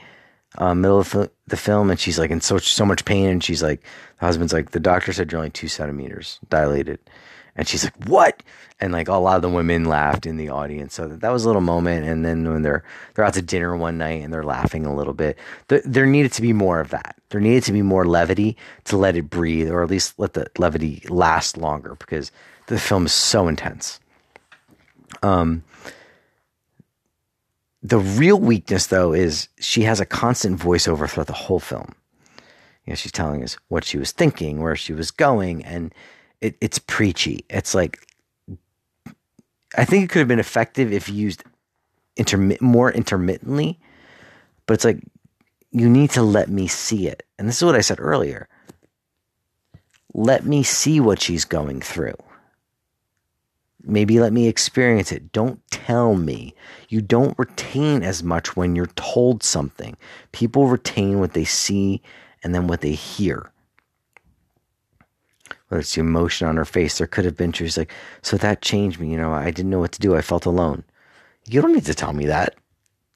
uh, 0.57 0.73
middle 0.73 0.99
of 0.99 1.29
the 1.47 1.57
film, 1.57 1.89
and 1.89 1.99
she's 1.99 2.19
like 2.19 2.31
in 2.31 2.41
so 2.41 2.57
so 2.57 2.85
much 2.85 3.05
pain, 3.05 3.29
and 3.29 3.43
she's 3.43 3.63
like, 3.63 3.81
the 4.19 4.25
husband's 4.25 4.53
like, 4.53 4.71
the 4.71 4.79
doctor 4.79 5.11
said 5.13 5.31
you're 5.31 5.39
only 5.39 5.49
two 5.49 5.67
centimeters 5.67 6.39
dilated, 6.49 6.99
and 7.55 7.67
she's 7.67 7.83
like, 7.83 7.95
what? 8.05 8.43
And 8.79 8.93
like 8.93 9.07
a 9.07 9.15
lot 9.15 9.37
of 9.37 9.41
the 9.41 9.49
women 9.49 9.85
laughed 9.85 10.25
in 10.25 10.37
the 10.37 10.49
audience, 10.49 10.93
so 10.93 11.07
that, 11.07 11.29
was 11.31 11.45
a 11.45 11.47
little 11.47 11.61
moment. 11.61 12.05
And 12.05 12.23
then 12.23 12.47
when 12.49 12.61
they're 12.61 12.83
they're 13.13 13.25
out 13.25 13.33
to 13.33 13.41
dinner 13.41 13.75
one 13.75 13.97
night 13.97 14.23
and 14.23 14.31
they're 14.31 14.43
laughing 14.43 14.85
a 14.85 14.95
little 14.95 15.13
bit, 15.13 15.37
there 15.67 16.05
needed 16.05 16.31
to 16.33 16.41
be 16.41 16.53
more 16.53 16.79
of 16.79 16.89
that. 16.89 17.15
There 17.29 17.41
needed 17.41 17.63
to 17.63 17.73
be 17.73 17.81
more 17.81 18.05
levity 18.05 18.55
to 18.85 18.97
let 18.97 19.15
it 19.15 19.29
breathe, 19.29 19.69
or 19.71 19.83
at 19.83 19.89
least 19.89 20.13
let 20.17 20.33
the 20.33 20.47
levity 20.57 21.03
last 21.09 21.57
longer, 21.57 21.95
because 21.95 22.31
the 22.67 22.79
film 22.79 23.05
is 23.05 23.13
so 23.13 23.47
intense. 23.47 23.99
Um, 25.23 25.63
the 27.81 27.99
real 27.99 28.39
weakness, 28.39 28.87
though, 28.87 29.13
is 29.13 29.47
she 29.59 29.83
has 29.83 29.99
a 29.99 30.05
constant 30.05 30.59
voiceover 30.59 31.09
throughout 31.09 31.27
the 31.27 31.33
whole 31.33 31.59
film. 31.59 31.93
You 32.85 32.91
know, 32.91 32.95
she's 32.95 33.11
telling 33.11 33.43
us 33.43 33.57
what 33.67 33.83
she 33.83 33.97
was 33.97 34.11
thinking, 34.11 34.61
where 34.61 34.75
she 34.75 34.93
was 34.93 35.11
going, 35.11 35.63
and 35.65 35.93
it, 36.41 36.57
it's 36.61 36.79
preachy. 36.79 37.45
It's 37.49 37.73
like 37.73 37.99
I 39.75 39.85
think 39.85 40.03
it 40.03 40.09
could 40.09 40.19
have 40.19 40.27
been 40.27 40.39
effective 40.39 40.93
if 40.93 41.09
used 41.09 41.43
more 42.61 42.91
intermittently, 42.91 43.79
but 44.65 44.75
it's 44.75 44.85
like 44.85 44.99
you 45.71 45.89
need 45.89 46.09
to 46.11 46.21
let 46.23 46.49
me 46.49 46.67
see 46.67 47.07
it. 47.07 47.23
And 47.37 47.47
this 47.47 47.57
is 47.57 47.63
what 47.63 47.75
I 47.75 47.81
said 47.81 47.99
earlier. 47.99 48.47
Let 50.13 50.45
me 50.45 50.63
see 50.63 50.99
what 50.99 51.21
she's 51.21 51.45
going 51.45 51.81
through. 51.81 52.15
Maybe 53.87 54.19
let 54.19 54.33
me 54.33 54.47
experience 54.47 55.11
it. 55.11 55.31
Don't 55.31 55.61
tell 55.71 56.15
me. 56.15 56.53
You 56.89 57.01
don't 57.01 57.39
retain 57.39 58.03
as 58.03 58.21
much 58.21 58.55
when 58.55 58.75
you're 58.75 58.87
told 58.95 59.43
something. 59.43 59.95
People 60.33 60.67
retain 60.67 61.19
what 61.19 61.33
they 61.33 61.45
see 61.45 62.01
and 62.43 62.53
then 62.53 62.67
what 62.67 62.81
they 62.81 62.91
hear. 62.91 63.51
Whether 65.69 65.79
it's 65.81 65.95
the 65.95 66.01
emotion 66.01 66.47
on 66.47 66.57
her 66.57 66.65
face, 66.65 66.97
there 66.97 67.07
could 67.07 67.25
have 67.25 67.37
been, 67.37 67.53
she's 67.53 67.77
like, 67.77 67.93
so 68.21 68.37
that 68.37 68.61
changed 68.61 68.99
me. 68.99 69.09
You 69.09 69.17
know, 69.17 69.33
I 69.33 69.51
didn't 69.51 69.71
know 69.71 69.79
what 69.79 69.93
to 69.93 69.99
do. 69.99 70.15
I 70.15 70.21
felt 70.21 70.45
alone. 70.45 70.83
You 71.45 71.61
don't 71.61 71.73
need 71.73 71.85
to 71.85 71.93
tell 71.93 72.13
me 72.13 72.25
that. 72.25 72.55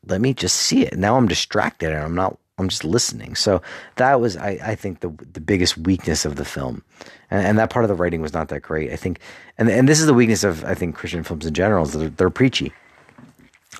Let 0.07 0.21
me 0.21 0.33
just 0.33 0.55
see 0.55 0.85
it. 0.85 0.97
Now 0.97 1.17
I'm 1.17 1.27
distracted 1.27 1.91
and 1.91 2.01
I'm 2.01 2.15
not 2.15 2.37
I'm 2.61 2.69
just 2.69 2.83
listening. 2.83 3.35
So 3.35 3.61
that 3.97 4.21
was, 4.21 4.37
I, 4.37 4.59
I 4.63 4.75
think, 4.75 5.01
the 5.01 5.09
the 5.33 5.41
biggest 5.41 5.77
weakness 5.77 6.25
of 6.25 6.35
the 6.35 6.45
film, 6.45 6.83
and, 7.29 7.45
and, 7.45 7.59
that 7.59 7.69
part 7.69 7.83
of 7.85 7.89
the 7.89 7.95
writing 7.95 8.21
was 8.21 8.33
not 8.33 8.49
that 8.49 8.61
great. 8.61 8.91
I 8.91 8.95
think, 8.95 9.19
and 9.57 9.69
and 9.69 9.89
this 9.89 9.99
is 9.99 10.05
the 10.05 10.13
weakness 10.13 10.43
of 10.43 10.63
I 10.65 10.73
think 10.73 10.95
Christian 10.95 11.23
films 11.23 11.45
in 11.45 11.53
general 11.53 11.85
is 11.85 11.93
they're, 11.93 12.09
they're 12.09 12.29
preachy, 12.29 12.71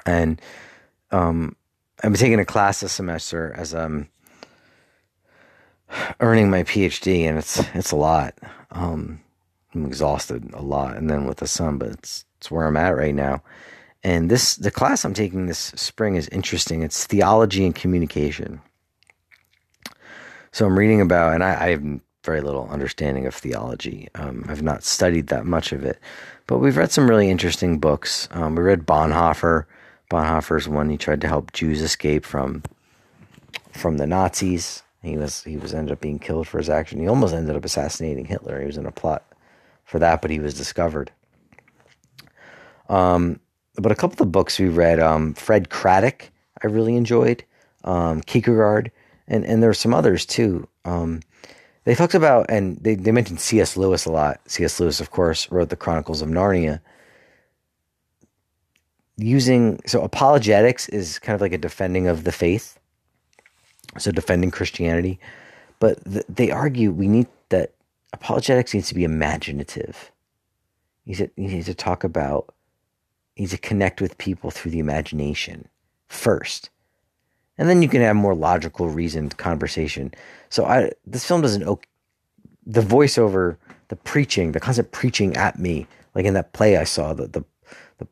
and 0.06 0.42
um, 1.12 1.56
I'm 2.04 2.14
taking 2.14 2.40
a 2.40 2.46
class 2.46 2.80
this 2.80 2.94
semester 2.94 3.54
as 3.56 3.74
um 3.74 4.08
earning 6.20 6.50
my 6.50 6.64
PhD, 6.64 7.24
and 7.24 7.38
it's 7.38 7.60
it's 7.74 7.92
a 7.92 7.98
lot. 7.98 8.38
Um, 8.72 9.22
I'm 9.74 9.86
exhausted 9.86 10.50
a 10.54 10.62
lot, 10.62 10.98
and 10.98 11.10
then 11.10 11.26
with 11.26 11.38
the 11.38 11.48
son, 11.48 11.78
but 11.78 11.90
it's 11.90 12.26
it's 12.38 12.52
where 12.52 12.66
I'm 12.66 12.78
at 12.78 12.96
right 12.96 13.16
now. 13.16 13.44
And 14.04 14.32
this 14.32 14.56
the 14.56 14.72
class 14.72 15.06
I'm 15.06 15.14
taking 15.14 15.46
this 15.46 15.74
spring 15.76 16.16
is 16.16 16.28
interesting. 16.30 16.82
It's 16.82 17.06
theology 17.06 17.66
and 17.66 17.76
communication. 17.76 18.62
So 20.52 20.66
I'm 20.66 20.78
reading 20.78 21.02
about, 21.02 21.34
and 21.34 21.44
I, 21.44 21.66
I 21.66 21.70
have 21.70 21.84
very 22.24 22.42
little 22.42 22.68
understanding 22.70 23.26
of 23.26 23.34
theology. 23.34 24.10
Um, 24.16 24.46
I've 24.48 24.62
not 24.62 24.84
studied 24.84 25.28
that 25.28 25.46
much 25.46 25.72
of 25.72 25.84
it, 25.84 26.00
but 26.46 26.60
we've 26.60 26.78
read 26.78 26.92
some 26.92 27.10
really 27.10 27.30
interesting 27.30 27.80
books. 27.80 28.28
Um, 28.32 28.56
we 28.56 28.64
read 28.64 28.86
Bonhoeffer. 28.86 29.66
Bonhoeffer's 30.10 30.68
one 30.68 30.90
he 30.90 30.98
tried 30.98 31.22
to 31.22 31.28
help 31.28 31.54
Jews 31.54 31.82
escape 31.82 32.26
from 32.26 32.64
from 33.72 33.98
the 33.98 34.06
Nazis. 34.06 34.84
He 35.02 35.18
was 35.18 35.44
he 35.44 35.56
was 35.56 35.74
ended 35.74 35.94
up 35.94 36.02
being 36.02 36.20
killed 36.20 36.48
for 36.48 36.58
his 36.58 36.70
action. 36.70 37.00
He 37.00 37.08
almost 37.08 37.34
ended 37.34 37.56
up 37.56 37.66
assassinating 37.66 38.26
Hitler. 38.26 38.60
He 38.60 38.66
was 38.66 38.78
in 38.78 38.86
a 38.86 38.92
plot 38.92 39.24
for 39.86 40.00
that, 40.00 40.22
but 40.22 40.32
he 40.32 40.40
was 40.40 40.54
discovered. 40.54 41.12
Um, 42.90 43.40
but 43.76 43.92
a 43.92 43.96
couple 43.96 44.16
of 44.16 44.18
the 44.18 44.26
books 44.26 44.60
we 44.60 44.68
read, 44.68 45.00
um, 45.00 45.34
Fred 45.34 45.70
Craddock, 45.70 46.30
I 46.62 46.68
really 46.68 46.98
enjoyed. 46.98 47.46
Um, 47.86 48.22
Kierkegaard, 48.22 48.92
and 49.32 49.46
and 49.46 49.64
there 49.64 49.70
are 49.70 49.74
some 49.74 49.94
others 49.94 50.26
too. 50.26 50.68
Um, 50.86 51.22
they 51.86 51.96
talked 51.96 52.14
about 52.14 52.46
and 52.50 52.78
they, 52.78 52.94
they 52.94 53.12
mentioned 53.12 53.40
C.S. 53.40 53.76
Lewis 53.76 54.06
a 54.06 54.12
lot. 54.12 54.40
C.S. 54.46 54.80
Lewis, 54.80 55.00
of 55.00 55.10
course, 55.10 55.52
wrote 55.52 55.70
the 55.70 55.76
Chronicles 55.76 56.22
of 56.22 56.30
Narnia. 56.30 56.80
Using 59.18 59.80
so 59.88 60.04
apologetics 60.04 60.90
is 60.90 61.18
kind 61.18 61.34
of 61.34 61.42
like 61.42 61.54
a 61.54 61.58
defending 61.58 62.08
of 62.08 62.24
the 62.24 62.32
faith, 62.32 62.78
so 63.98 64.12
defending 64.12 64.52
Christianity, 64.52 65.20
but 65.80 66.04
th- 66.06 66.26
they 66.28 66.52
argue 66.52 66.92
we 66.92 67.08
need 67.08 67.28
that 67.50 67.74
apologetics 68.14 68.74
needs 68.74 68.88
to 68.90 68.96
be 68.96 69.04
imaginative. 69.04 70.12
You 71.06 71.16
need 71.16 71.18
to, 71.18 71.32
you 71.36 71.48
need 71.48 71.66
to 71.66 71.76
talk 71.76 72.04
about, 72.04 72.54
you 73.36 73.44
need 73.44 73.52
to 73.52 73.58
connect 73.58 74.02
with 74.02 74.18
people 74.18 74.50
through 74.50 74.72
the 74.72 74.80
imagination 74.80 75.68
first 76.08 76.71
and 77.62 77.70
then 77.70 77.84
you 77.84 77.88
can 77.88 78.02
have 78.02 78.16
more 78.16 78.34
logical, 78.34 78.90
reasoned 78.90 79.38
conversation. 79.38 80.12
So 80.50 80.66
I 80.66 80.92
this 81.06 81.24
film 81.24 81.44
doesn't 81.44 81.62
the 82.66 82.82
voiceover, 82.82 83.56
the 83.90 83.96
preaching, 83.96 84.54
the 84.54 84.60
constant 84.60 84.92
preaching 84.92 85.38
at 85.38 85.60
me, 85.60 85.86
like 86.16 86.26
in 86.26 86.34
that 86.34 86.54
play 86.54 86.76
I 86.76 86.86
saw, 86.86 87.14
the 87.14 87.28
the 87.28 87.46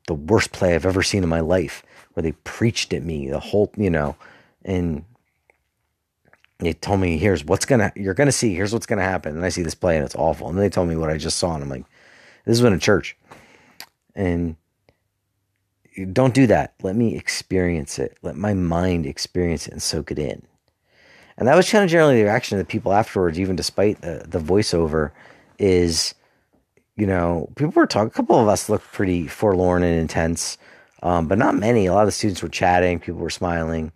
the, 0.05 0.13
worst 0.13 0.51
play 0.51 0.75
I've 0.75 0.85
ever 0.85 1.01
seen 1.01 1.23
in 1.23 1.29
my 1.29 1.39
life, 1.39 1.81
where 2.13 2.21
they 2.21 2.33
preached 2.43 2.93
at 2.93 3.01
me 3.01 3.27
the 3.27 3.39
whole, 3.39 3.71
you 3.75 3.89
know, 3.89 4.15
and 4.63 5.03
they 6.59 6.73
told 6.73 6.99
me, 6.99 7.17
here's 7.17 7.43
what's 7.43 7.65
gonna 7.65 7.91
you're 7.95 8.13
gonna 8.13 8.31
see, 8.31 8.53
here's 8.53 8.71
what's 8.71 8.85
gonna 8.85 9.01
happen, 9.01 9.35
and 9.35 9.43
I 9.43 9.49
see 9.49 9.63
this 9.63 9.73
play 9.73 9.95
and 9.95 10.05
it's 10.05 10.13
awful, 10.13 10.47
and 10.47 10.59
then 10.59 10.63
they 10.63 10.69
told 10.69 10.89
me 10.89 10.95
what 10.95 11.09
I 11.09 11.17
just 11.17 11.39
saw, 11.39 11.55
and 11.55 11.63
I'm 11.63 11.69
like, 11.69 11.85
this 12.45 12.59
is 12.59 12.63
in 12.63 12.71
a 12.71 12.77
church, 12.77 13.17
and 14.13 14.57
don't 16.11 16.33
do 16.33 16.47
that. 16.47 16.73
Let 16.81 16.95
me 16.95 17.15
experience 17.15 17.99
it. 17.99 18.17
Let 18.21 18.35
my 18.35 18.53
mind 18.53 19.05
experience 19.05 19.67
it 19.67 19.73
and 19.73 19.81
soak 19.81 20.11
it 20.11 20.19
in. 20.19 20.41
And 21.37 21.47
that 21.47 21.55
was 21.55 21.69
kind 21.69 21.83
of 21.83 21.89
generally 21.89 22.17
the 22.17 22.23
reaction 22.23 22.59
of 22.59 22.65
the 22.65 22.69
people 22.69 22.93
afterwards, 22.93 23.39
even 23.39 23.55
despite 23.55 24.01
the, 24.01 24.25
the 24.27 24.39
voiceover, 24.39 25.11
is, 25.57 26.13
you 26.97 27.07
know, 27.07 27.49
people 27.55 27.71
were 27.71 27.87
talking, 27.87 28.07
a 28.07 28.11
couple 28.11 28.37
of 28.37 28.49
us 28.49 28.67
looked 28.67 28.91
pretty 28.91 29.27
forlorn 29.27 29.83
and 29.83 29.99
intense, 29.99 30.57
um, 31.01 31.27
but 31.27 31.37
not 31.37 31.55
many. 31.55 31.85
A 31.85 31.93
lot 31.93 32.01
of 32.01 32.07
the 32.07 32.11
students 32.11 32.43
were 32.43 32.49
chatting, 32.49 32.99
people 32.99 33.21
were 33.21 33.29
smiling 33.29 33.93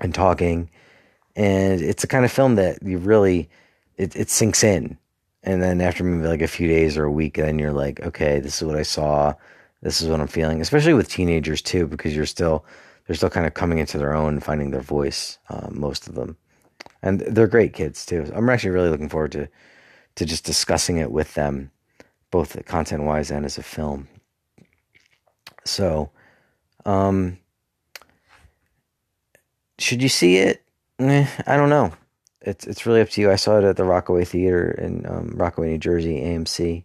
and 0.00 0.14
talking. 0.14 0.68
And 1.36 1.80
it's 1.80 2.04
a 2.04 2.08
kind 2.08 2.24
of 2.26 2.32
film 2.32 2.56
that 2.56 2.82
you 2.82 2.98
really, 2.98 3.48
it, 3.96 4.14
it 4.14 4.28
sinks 4.28 4.62
in. 4.62 4.98
And 5.42 5.62
then 5.62 5.80
after 5.80 6.04
maybe 6.04 6.28
like 6.28 6.42
a 6.42 6.48
few 6.48 6.68
days 6.68 6.98
or 6.98 7.04
a 7.04 7.12
week, 7.12 7.36
then 7.36 7.58
you're 7.58 7.72
like, 7.72 8.00
okay, 8.00 8.40
this 8.40 8.60
is 8.60 8.66
what 8.66 8.76
I 8.76 8.82
saw 8.82 9.32
this 9.82 10.02
is 10.02 10.08
what 10.08 10.20
I'm 10.20 10.28
feeling, 10.28 10.60
especially 10.60 10.94
with 10.94 11.08
teenagers 11.08 11.62
too, 11.62 11.86
because 11.86 12.16
you're 12.16 12.26
still 12.26 12.64
they're 13.06 13.16
still 13.16 13.30
kind 13.30 13.46
of 13.46 13.54
coming 13.54 13.78
into 13.78 13.98
their 13.98 14.14
own 14.14 14.40
finding 14.40 14.70
their 14.72 14.80
voice. 14.82 15.38
Uh, 15.50 15.68
most 15.70 16.08
of 16.08 16.14
them, 16.14 16.36
and 17.02 17.20
they're 17.20 17.48
great 17.48 17.74
kids 17.74 18.06
too. 18.06 18.30
I'm 18.34 18.50
actually 18.50 18.70
really 18.70 18.90
looking 18.90 19.08
forward 19.10 19.32
to 19.32 19.48
to 20.16 20.24
just 20.26 20.44
discussing 20.44 20.98
it 20.98 21.12
with 21.12 21.34
them, 21.34 21.70
both 22.30 22.64
content 22.66 23.04
wise 23.04 23.30
and 23.30 23.46
as 23.46 23.58
a 23.58 23.62
film. 23.64 24.08
So, 25.64 26.10
um, 26.86 27.38
should 29.78 30.02
you 30.02 30.08
see 30.10 30.38
it? 30.38 30.64
Eh, 31.00 31.26
I 31.46 31.56
don't 31.56 31.70
know. 31.70 31.92
It's 32.42 32.66
it's 32.66 32.86
really 32.86 33.00
up 33.02 33.10
to 33.10 33.20
you. 33.20 33.30
I 33.30 33.36
saw 33.36 33.58
it 33.58 33.64
at 33.64 33.76
the 33.76 33.84
Rockaway 33.84 34.24
Theater 34.24 34.70
in 34.72 35.06
um, 35.06 35.32
Rockaway, 35.36 35.70
New 35.70 35.78
Jersey, 35.78 36.20
AMC. 36.20 36.84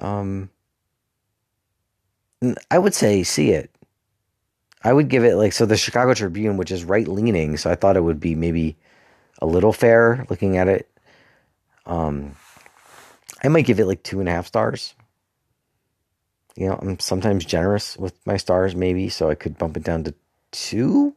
um, 0.00 0.50
I 2.70 2.78
would 2.78 2.94
say 2.94 3.22
see 3.22 3.50
it. 3.50 3.70
I 4.84 4.92
would 4.92 5.08
give 5.08 5.24
it 5.24 5.36
like 5.36 5.52
so 5.52 5.64
the 5.64 5.76
Chicago 5.76 6.12
Tribune, 6.14 6.56
which 6.56 6.72
is 6.72 6.84
right 6.84 7.06
leaning, 7.06 7.56
so 7.56 7.70
I 7.70 7.76
thought 7.76 7.96
it 7.96 8.02
would 8.02 8.20
be 8.20 8.34
maybe 8.34 8.76
a 9.40 9.46
little 9.46 9.72
fair 9.72 10.26
looking 10.28 10.56
at 10.56 10.68
it. 10.68 10.88
Um, 11.86 12.34
I 13.44 13.48
might 13.48 13.66
give 13.66 13.80
it 13.80 13.86
like 13.86 14.02
two 14.02 14.20
and 14.20 14.28
a 14.28 14.32
half 14.32 14.46
stars. 14.46 14.94
You 16.56 16.68
know, 16.68 16.78
I'm 16.80 16.98
sometimes 16.98 17.44
generous 17.44 17.96
with 17.96 18.14
my 18.26 18.36
stars, 18.36 18.74
maybe, 18.76 19.08
so 19.08 19.30
I 19.30 19.34
could 19.34 19.56
bump 19.56 19.76
it 19.76 19.84
down 19.84 20.04
to 20.04 20.14
two. 20.50 21.14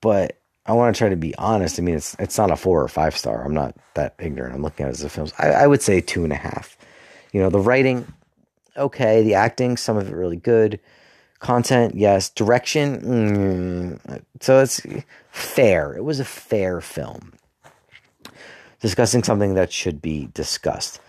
But 0.00 0.38
I 0.66 0.72
want 0.72 0.94
to 0.94 0.98
try 0.98 1.08
to 1.10 1.16
be 1.16 1.34
honest. 1.36 1.78
I 1.78 1.82
mean, 1.82 1.96
it's 1.96 2.16
it's 2.18 2.38
not 2.38 2.50
a 2.50 2.56
four 2.56 2.82
or 2.82 2.88
five 2.88 3.16
star. 3.16 3.44
I'm 3.44 3.54
not 3.54 3.76
that 3.94 4.14
ignorant. 4.18 4.54
I'm 4.54 4.62
looking 4.62 4.84
at 4.84 4.90
it 4.90 4.98
as 4.98 5.04
a 5.04 5.10
film. 5.10 5.28
I, 5.38 5.50
I 5.50 5.66
would 5.66 5.82
say 5.82 6.00
two 6.00 6.24
and 6.24 6.32
a 6.32 6.36
half. 6.36 6.76
You 7.32 7.40
know, 7.40 7.50
the 7.50 7.60
writing, 7.60 8.06
okay. 8.80 9.22
The 9.22 9.34
acting, 9.34 9.76
some 9.76 9.96
of 9.96 10.08
it 10.08 10.14
really 10.14 10.36
good. 10.36 10.80
Content, 11.38 11.94
yes. 11.94 12.28
Direction, 12.30 13.00
mm, 13.00 14.22
so 14.40 14.60
it's 14.60 14.80
fair. 15.30 15.94
It 15.94 16.04
was 16.04 16.20
a 16.20 16.24
fair 16.24 16.80
film. 16.80 17.32
Discussing 18.80 19.22
something 19.22 19.54
that 19.54 19.72
should 19.72 20.02
be 20.02 20.28
discussed 20.34 21.00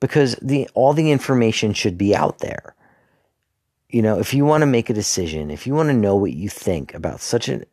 because 0.00 0.34
the 0.42 0.68
all 0.74 0.92
the 0.92 1.12
information 1.12 1.74
should 1.74 1.96
be 1.96 2.14
out 2.14 2.38
there. 2.38 2.74
You 3.88 4.02
know, 4.02 4.18
if 4.18 4.34
you 4.34 4.44
want 4.44 4.62
to 4.62 4.66
make 4.66 4.90
a 4.90 4.94
decision, 4.94 5.50
if 5.50 5.66
you 5.66 5.74
want 5.74 5.88
to 5.88 5.94
know 5.94 6.16
what 6.16 6.32
you 6.32 6.48
think 6.48 6.94
about 6.94 7.20
such 7.20 7.48
an, 7.48 7.64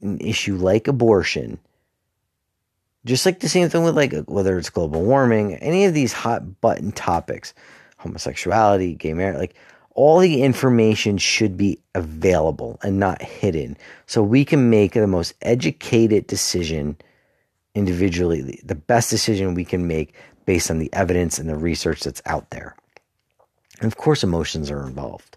an 0.00 0.18
issue 0.20 0.56
like 0.56 0.88
abortion, 0.88 1.58
just 3.04 3.26
like 3.26 3.40
the 3.40 3.48
same 3.48 3.68
thing 3.68 3.84
with 3.84 3.96
like 3.96 4.12
whether 4.26 4.58
it's 4.58 4.70
global 4.70 5.02
warming, 5.02 5.54
any 5.56 5.84
of 5.84 5.94
these 5.94 6.12
hot 6.12 6.60
button 6.60 6.92
topics, 6.92 7.54
homosexuality, 8.02 8.94
gay 8.94 9.14
marriage, 9.14 9.38
like 9.38 9.54
all 9.94 10.18
the 10.18 10.42
information 10.42 11.18
should 11.18 11.56
be 11.56 11.78
available 11.94 12.78
and 12.82 12.98
not 12.98 13.20
hidden. 13.20 13.76
So 14.06 14.22
we 14.22 14.44
can 14.44 14.70
make 14.70 14.92
the 14.92 15.06
most 15.06 15.34
educated 15.42 16.26
decision 16.26 16.96
individually 17.74 18.60
the 18.64 18.74
best 18.74 19.10
decision 19.10 19.54
we 19.54 19.64
can 19.64 19.86
make 19.86 20.14
based 20.44 20.70
on 20.70 20.78
the 20.78 20.92
evidence 20.92 21.38
and 21.38 21.48
the 21.48 21.56
research 21.56 22.00
that's 22.00 22.22
out 22.26 22.50
there. 22.50 22.74
And 23.80 23.86
of 23.86 23.96
course 23.96 24.22
emotions 24.22 24.70
are 24.70 24.86
involved. 24.86 25.36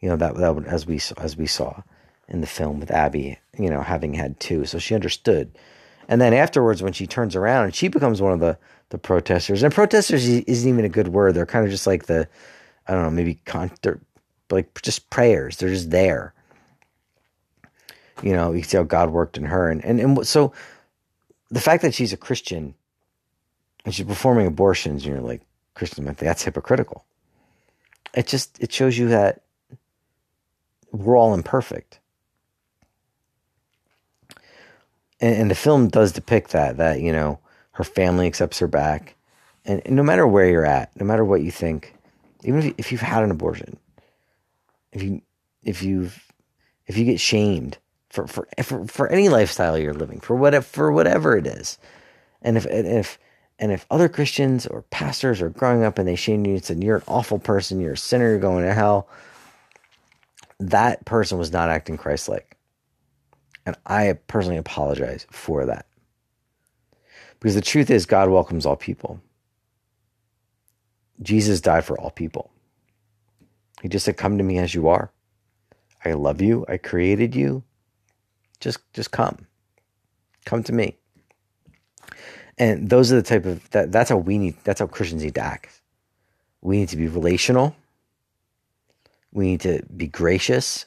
You 0.00 0.08
know 0.08 0.16
that, 0.16 0.36
that 0.36 0.64
as 0.66 0.86
we 0.86 1.00
as 1.18 1.36
we 1.36 1.46
saw 1.46 1.82
in 2.28 2.40
the 2.40 2.46
film 2.46 2.80
with 2.80 2.90
Abby 2.90 3.38
you 3.58 3.68
know 3.68 3.82
having 3.82 4.14
had 4.14 4.38
two 4.40 4.64
so 4.64 4.78
she 4.78 4.94
understood. 4.94 5.58
And 6.08 6.20
then 6.20 6.32
afterwards 6.32 6.82
when 6.82 6.94
she 6.94 7.06
turns 7.06 7.36
around 7.36 7.66
and 7.66 7.74
she 7.74 7.88
becomes 7.88 8.22
one 8.22 8.32
of 8.32 8.40
the 8.40 8.56
the 8.90 8.98
protesters 8.98 9.62
and 9.62 9.74
protesters 9.74 10.26
isn't 10.26 10.68
even 10.68 10.84
a 10.84 10.88
good 10.88 11.08
word 11.08 11.34
they're 11.34 11.46
kind 11.46 11.64
of 11.64 11.70
just 11.70 11.86
like 11.86 12.06
the 12.06 12.28
I 12.88 12.94
don't 12.94 13.02
know, 13.02 13.10
maybe 13.10 13.34
con- 13.44 13.70
like 14.50 14.80
just 14.82 15.10
prayers. 15.10 15.58
They're 15.58 15.68
just 15.68 15.90
there. 15.90 16.32
You 18.22 18.32
know, 18.32 18.52
you 18.52 18.62
see 18.62 18.78
how 18.78 18.82
God 18.82 19.10
worked 19.10 19.36
in 19.36 19.44
her, 19.44 19.68
and 19.68 19.84
and 19.84 20.00
and 20.00 20.26
so 20.26 20.52
the 21.50 21.60
fact 21.60 21.82
that 21.82 21.94
she's 21.94 22.12
a 22.12 22.16
Christian 22.16 22.74
and 23.84 23.94
she's 23.94 24.06
performing 24.06 24.46
abortions, 24.46 25.04
and 25.04 25.14
you're 25.14 25.22
like 25.22 25.42
Christian, 25.74 26.04
that's 26.18 26.42
hypocritical. 26.42 27.04
It 28.14 28.26
just 28.26 28.60
it 28.60 28.72
shows 28.72 28.96
you 28.96 29.08
that 29.08 29.42
we're 30.90 31.16
all 31.16 31.34
imperfect. 31.34 32.00
And, 35.20 35.36
and 35.36 35.50
the 35.50 35.54
film 35.54 35.88
does 35.88 36.12
depict 36.12 36.50
that 36.52 36.78
that 36.78 37.00
you 37.00 37.12
know 37.12 37.38
her 37.78 37.84
family 37.84 38.26
accepts 38.26 38.58
her 38.58 38.66
back, 38.66 39.14
and, 39.64 39.80
no 39.88 40.02
matter 40.02 40.26
where 40.26 40.48
you're 40.48 40.66
at, 40.66 40.90
no 40.98 41.06
matter 41.06 41.24
what 41.24 41.42
you 41.42 41.52
think, 41.52 41.94
even 42.42 42.60
if, 42.60 42.74
if 42.76 42.90
you've 42.90 43.00
had 43.00 43.22
an 43.22 43.30
abortion, 43.30 43.78
if 44.90 45.00
you 45.00 45.22
if 45.62 45.80
you've 45.80 46.26
if 46.88 46.98
you 46.98 47.04
get 47.04 47.20
shamed 47.20 47.78
for 48.10 48.26
for 48.26 48.48
for, 48.64 48.84
for 48.86 49.06
any 49.08 49.28
lifestyle 49.28 49.78
you're 49.78 49.94
living 49.94 50.18
for 50.18 50.34
whatever 50.34 50.64
for 50.64 50.90
whatever 50.90 51.36
it 51.36 51.46
is, 51.46 51.78
and 52.42 52.56
if 52.56 52.64
and 52.66 52.84
if 52.84 53.16
and 53.60 53.70
if 53.70 53.86
other 53.92 54.08
Christians 54.08 54.66
or 54.66 54.82
pastors 54.82 55.40
are 55.40 55.50
growing 55.50 55.84
up 55.84 55.98
and 55.98 56.08
they 56.08 56.16
shame 56.16 56.44
you 56.46 56.54
and 56.54 56.64
said 56.64 56.82
you're 56.82 56.96
an 56.96 57.02
awful 57.06 57.38
person, 57.38 57.78
you're 57.78 57.92
a 57.92 57.96
sinner, 57.96 58.30
you're 58.30 58.40
going 58.40 58.64
to 58.64 58.74
hell, 58.74 59.08
that 60.58 61.04
person 61.04 61.38
was 61.38 61.52
not 61.52 61.68
acting 61.68 61.96
Christ-like, 61.96 62.56
and 63.64 63.76
I 63.86 64.18
personally 64.26 64.56
apologize 64.56 65.28
for 65.30 65.64
that 65.66 65.87
because 67.40 67.54
the 67.54 67.60
truth 67.60 67.90
is 67.90 68.06
God 68.06 68.30
welcomes 68.30 68.66
all 68.66 68.76
people. 68.76 69.20
Jesus 71.22 71.60
died 71.60 71.84
for 71.84 71.98
all 72.00 72.10
people. 72.10 72.50
He 73.82 73.88
just 73.88 74.04
said, 74.04 74.16
Come 74.16 74.38
to 74.38 74.44
me 74.44 74.58
as 74.58 74.74
you 74.74 74.88
are. 74.88 75.10
I 76.04 76.12
love 76.12 76.40
you. 76.40 76.64
I 76.68 76.76
created 76.76 77.34
you. 77.34 77.62
Just 78.60 78.78
just 78.92 79.10
come. 79.10 79.46
Come 80.44 80.62
to 80.64 80.72
me. 80.72 80.96
And 82.56 82.90
those 82.90 83.12
are 83.12 83.16
the 83.16 83.22
type 83.22 83.46
of 83.46 83.68
that 83.70 83.92
that's 83.92 84.10
how 84.10 84.16
we 84.16 84.38
need 84.38 84.56
that's 84.64 84.80
how 84.80 84.86
Christians 84.86 85.22
need 85.22 85.34
to 85.34 85.40
act. 85.40 85.80
We 86.60 86.78
need 86.78 86.88
to 86.90 86.96
be 86.96 87.08
relational. 87.08 87.76
We 89.32 89.46
need 89.46 89.60
to 89.62 89.82
be 89.96 90.08
gracious. 90.08 90.86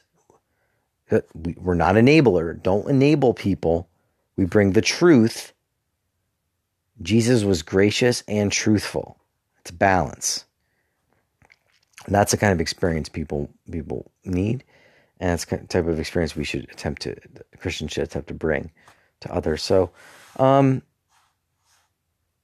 We're 1.35 1.75
not 1.75 1.95
enabler. 1.95 2.61
Don't 2.61 2.89
enable 2.89 3.33
people. 3.33 3.87
We 4.37 4.45
bring 4.45 4.73
the 4.73 4.81
truth. 4.81 5.53
Jesus 7.01 7.43
was 7.43 7.61
gracious 7.61 8.23
and 8.27 8.51
truthful. 8.51 9.17
It's 9.61 9.71
balance. 9.71 10.45
And 12.05 12.15
that's 12.15 12.31
the 12.31 12.37
kind 12.37 12.53
of 12.53 12.61
experience 12.61 13.09
people 13.09 13.49
people 13.69 14.11
need, 14.25 14.63
and 15.19 15.33
it's 15.33 15.45
the 15.45 15.57
type 15.57 15.87
of 15.87 15.99
experience 15.99 16.35
we 16.35 16.43
should 16.43 16.63
attempt 16.71 17.03
to 17.03 17.15
Christians 17.59 17.91
should 17.91 18.03
attempt 18.03 18.27
to 18.29 18.33
bring 18.33 18.71
to 19.21 19.31
others. 19.33 19.61
So, 19.61 19.91
um, 20.37 20.81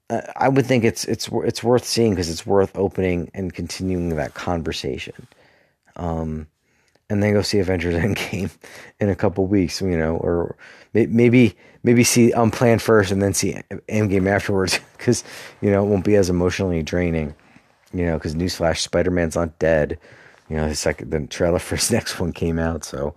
I 0.10 0.48
would 0.48 0.66
think 0.66 0.84
it's 0.84 1.06
it's 1.06 1.28
it's 1.44 1.64
worth 1.64 1.86
seeing 1.86 2.12
because 2.12 2.30
it's 2.30 2.46
worth 2.46 2.78
opening 2.78 3.32
and 3.34 3.54
continuing 3.54 4.10
that 4.10 4.36
conversation. 4.36 5.28
Um, 5.96 6.48
and 7.10 7.24
then 7.24 7.34
go 7.34 7.42
see 7.42 7.60
Avengers 7.60 7.96
Endgame 8.04 8.52
in 9.00 9.10
a 9.10 9.16
couple 9.16 9.46
weeks, 9.48 9.82
you 9.82 9.98
know, 9.98 10.18
or 10.18 10.56
maybe 10.94 11.56
maybe 11.84 12.04
see 12.04 12.32
Unplanned 12.32 12.82
first 12.82 13.12
and 13.12 13.22
then 13.22 13.34
see 13.34 13.56
Endgame 13.90 14.28
afterwards 14.28 14.80
because 14.98 15.24
you 15.62 15.72
know 15.72 15.84
it 15.86 15.90
won't 15.90 16.06
be 16.06 16.16
as 16.16 16.30
emotionally 16.30 16.84
draining, 16.84 17.36
you 17.94 18.06
know. 18.06 18.18
Because 18.18 18.36
newsflash, 18.36 18.80
Spider 18.80 19.12
Man's 19.12 19.36
not 19.36 19.58
dead. 19.60 20.00
You 20.50 20.58
know, 20.58 20.68
the 20.68 20.76
second 20.76 21.12
the 21.12 21.28
trailer 21.28 21.60
for 21.60 21.76
his 21.76 21.92
next 21.92 22.20
one 22.20 22.32
came 22.32 22.60
out, 22.60 22.84
so 22.84 23.16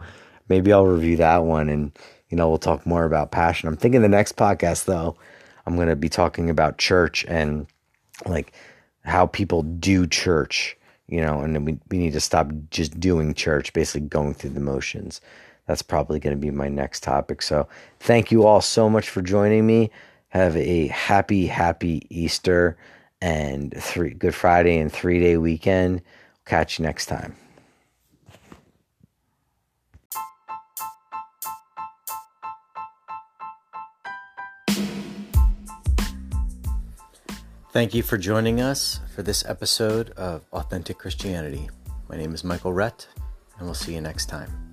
maybe 0.48 0.72
I'll 0.72 0.86
review 0.86 1.16
that 1.16 1.44
one 1.44 1.68
and 1.68 1.92
you 2.28 2.36
know 2.36 2.48
we'll 2.48 2.58
talk 2.58 2.86
more 2.86 3.04
about 3.04 3.30
passion. 3.32 3.68
I'm 3.68 3.76
thinking 3.76 4.02
the 4.02 4.08
next 4.08 4.36
podcast 4.36 4.84
though, 4.84 5.16
I'm 5.66 5.76
gonna 5.76 5.96
be 5.96 6.08
talking 6.08 6.50
about 6.50 6.78
church 6.78 7.24
and 7.26 7.66
like 8.26 8.52
how 9.02 9.26
people 9.26 9.62
do 9.62 10.06
church 10.06 10.76
you 11.10 11.20
know, 11.20 11.40
and 11.40 11.66
we, 11.66 11.78
we 11.90 11.98
need 11.98 12.12
to 12.12 12.20
stop 12.20 12.50
just 12.70 12.98
doing 13.00 13.34
church, 13.34 13.72
basically 13.72 14.08
going 14.08 14.34
through 14.34 14.50
the 14.50 14.60
motions. 14.60 15.20
That's 15.66 15.82
probably 15.82 16.18
going 16.18 16.34
to 16.34 16.40
be 16.40 16.50
my 16.50 16.68
next 16.68 17.02
topic. 17.02 17.42
So 17.42 17.68
thank 18.00 18.30
you 18.30 18.46
all 18.46 18.60
so 18.60 18.88
much 18.88 19.08
for 19.08 19.22
joining 19.22 19.66
me. 19.66 19.90
Have 20.28 20.56
a 20.56 20.86
happy, 20.88 21.46
happy 21.46 22.06
Easter 22.08 22.76
and 23.20 23.74
three 23.76 24.14
Good 24.14 24.34
Friday 24.34 24.78
and 24.78 24.92
three 24.92 25.20
day 25.20 25.36
weekend. 25.36 26.02
Catch 26.46 26.78
you 26.78 26.84
next 26.84 27.06
time. 27.06 27.36
Thank 37.72 37.94
you 37.94 38.02
for 38.02 38.18
joining 38.18 38.60
us 38.60 38.98
for 39.14 39.22
this 39.22 39.44
episode 39.46 40.10
of 40.10 40.44
Authentic 40.52 40.98
Christianity. 40.98 41.70
My 42.08 42.16
name 42.16 42.34
is 42.34 42.42
Michael 42.42 42.72
Rett, 42.72 43.06
and 43.58 43.64
we'll 43.64 43.74
see 43.74 43.94
you 43.94 44.00
next 44.00 44.26
time. 44.26 44.69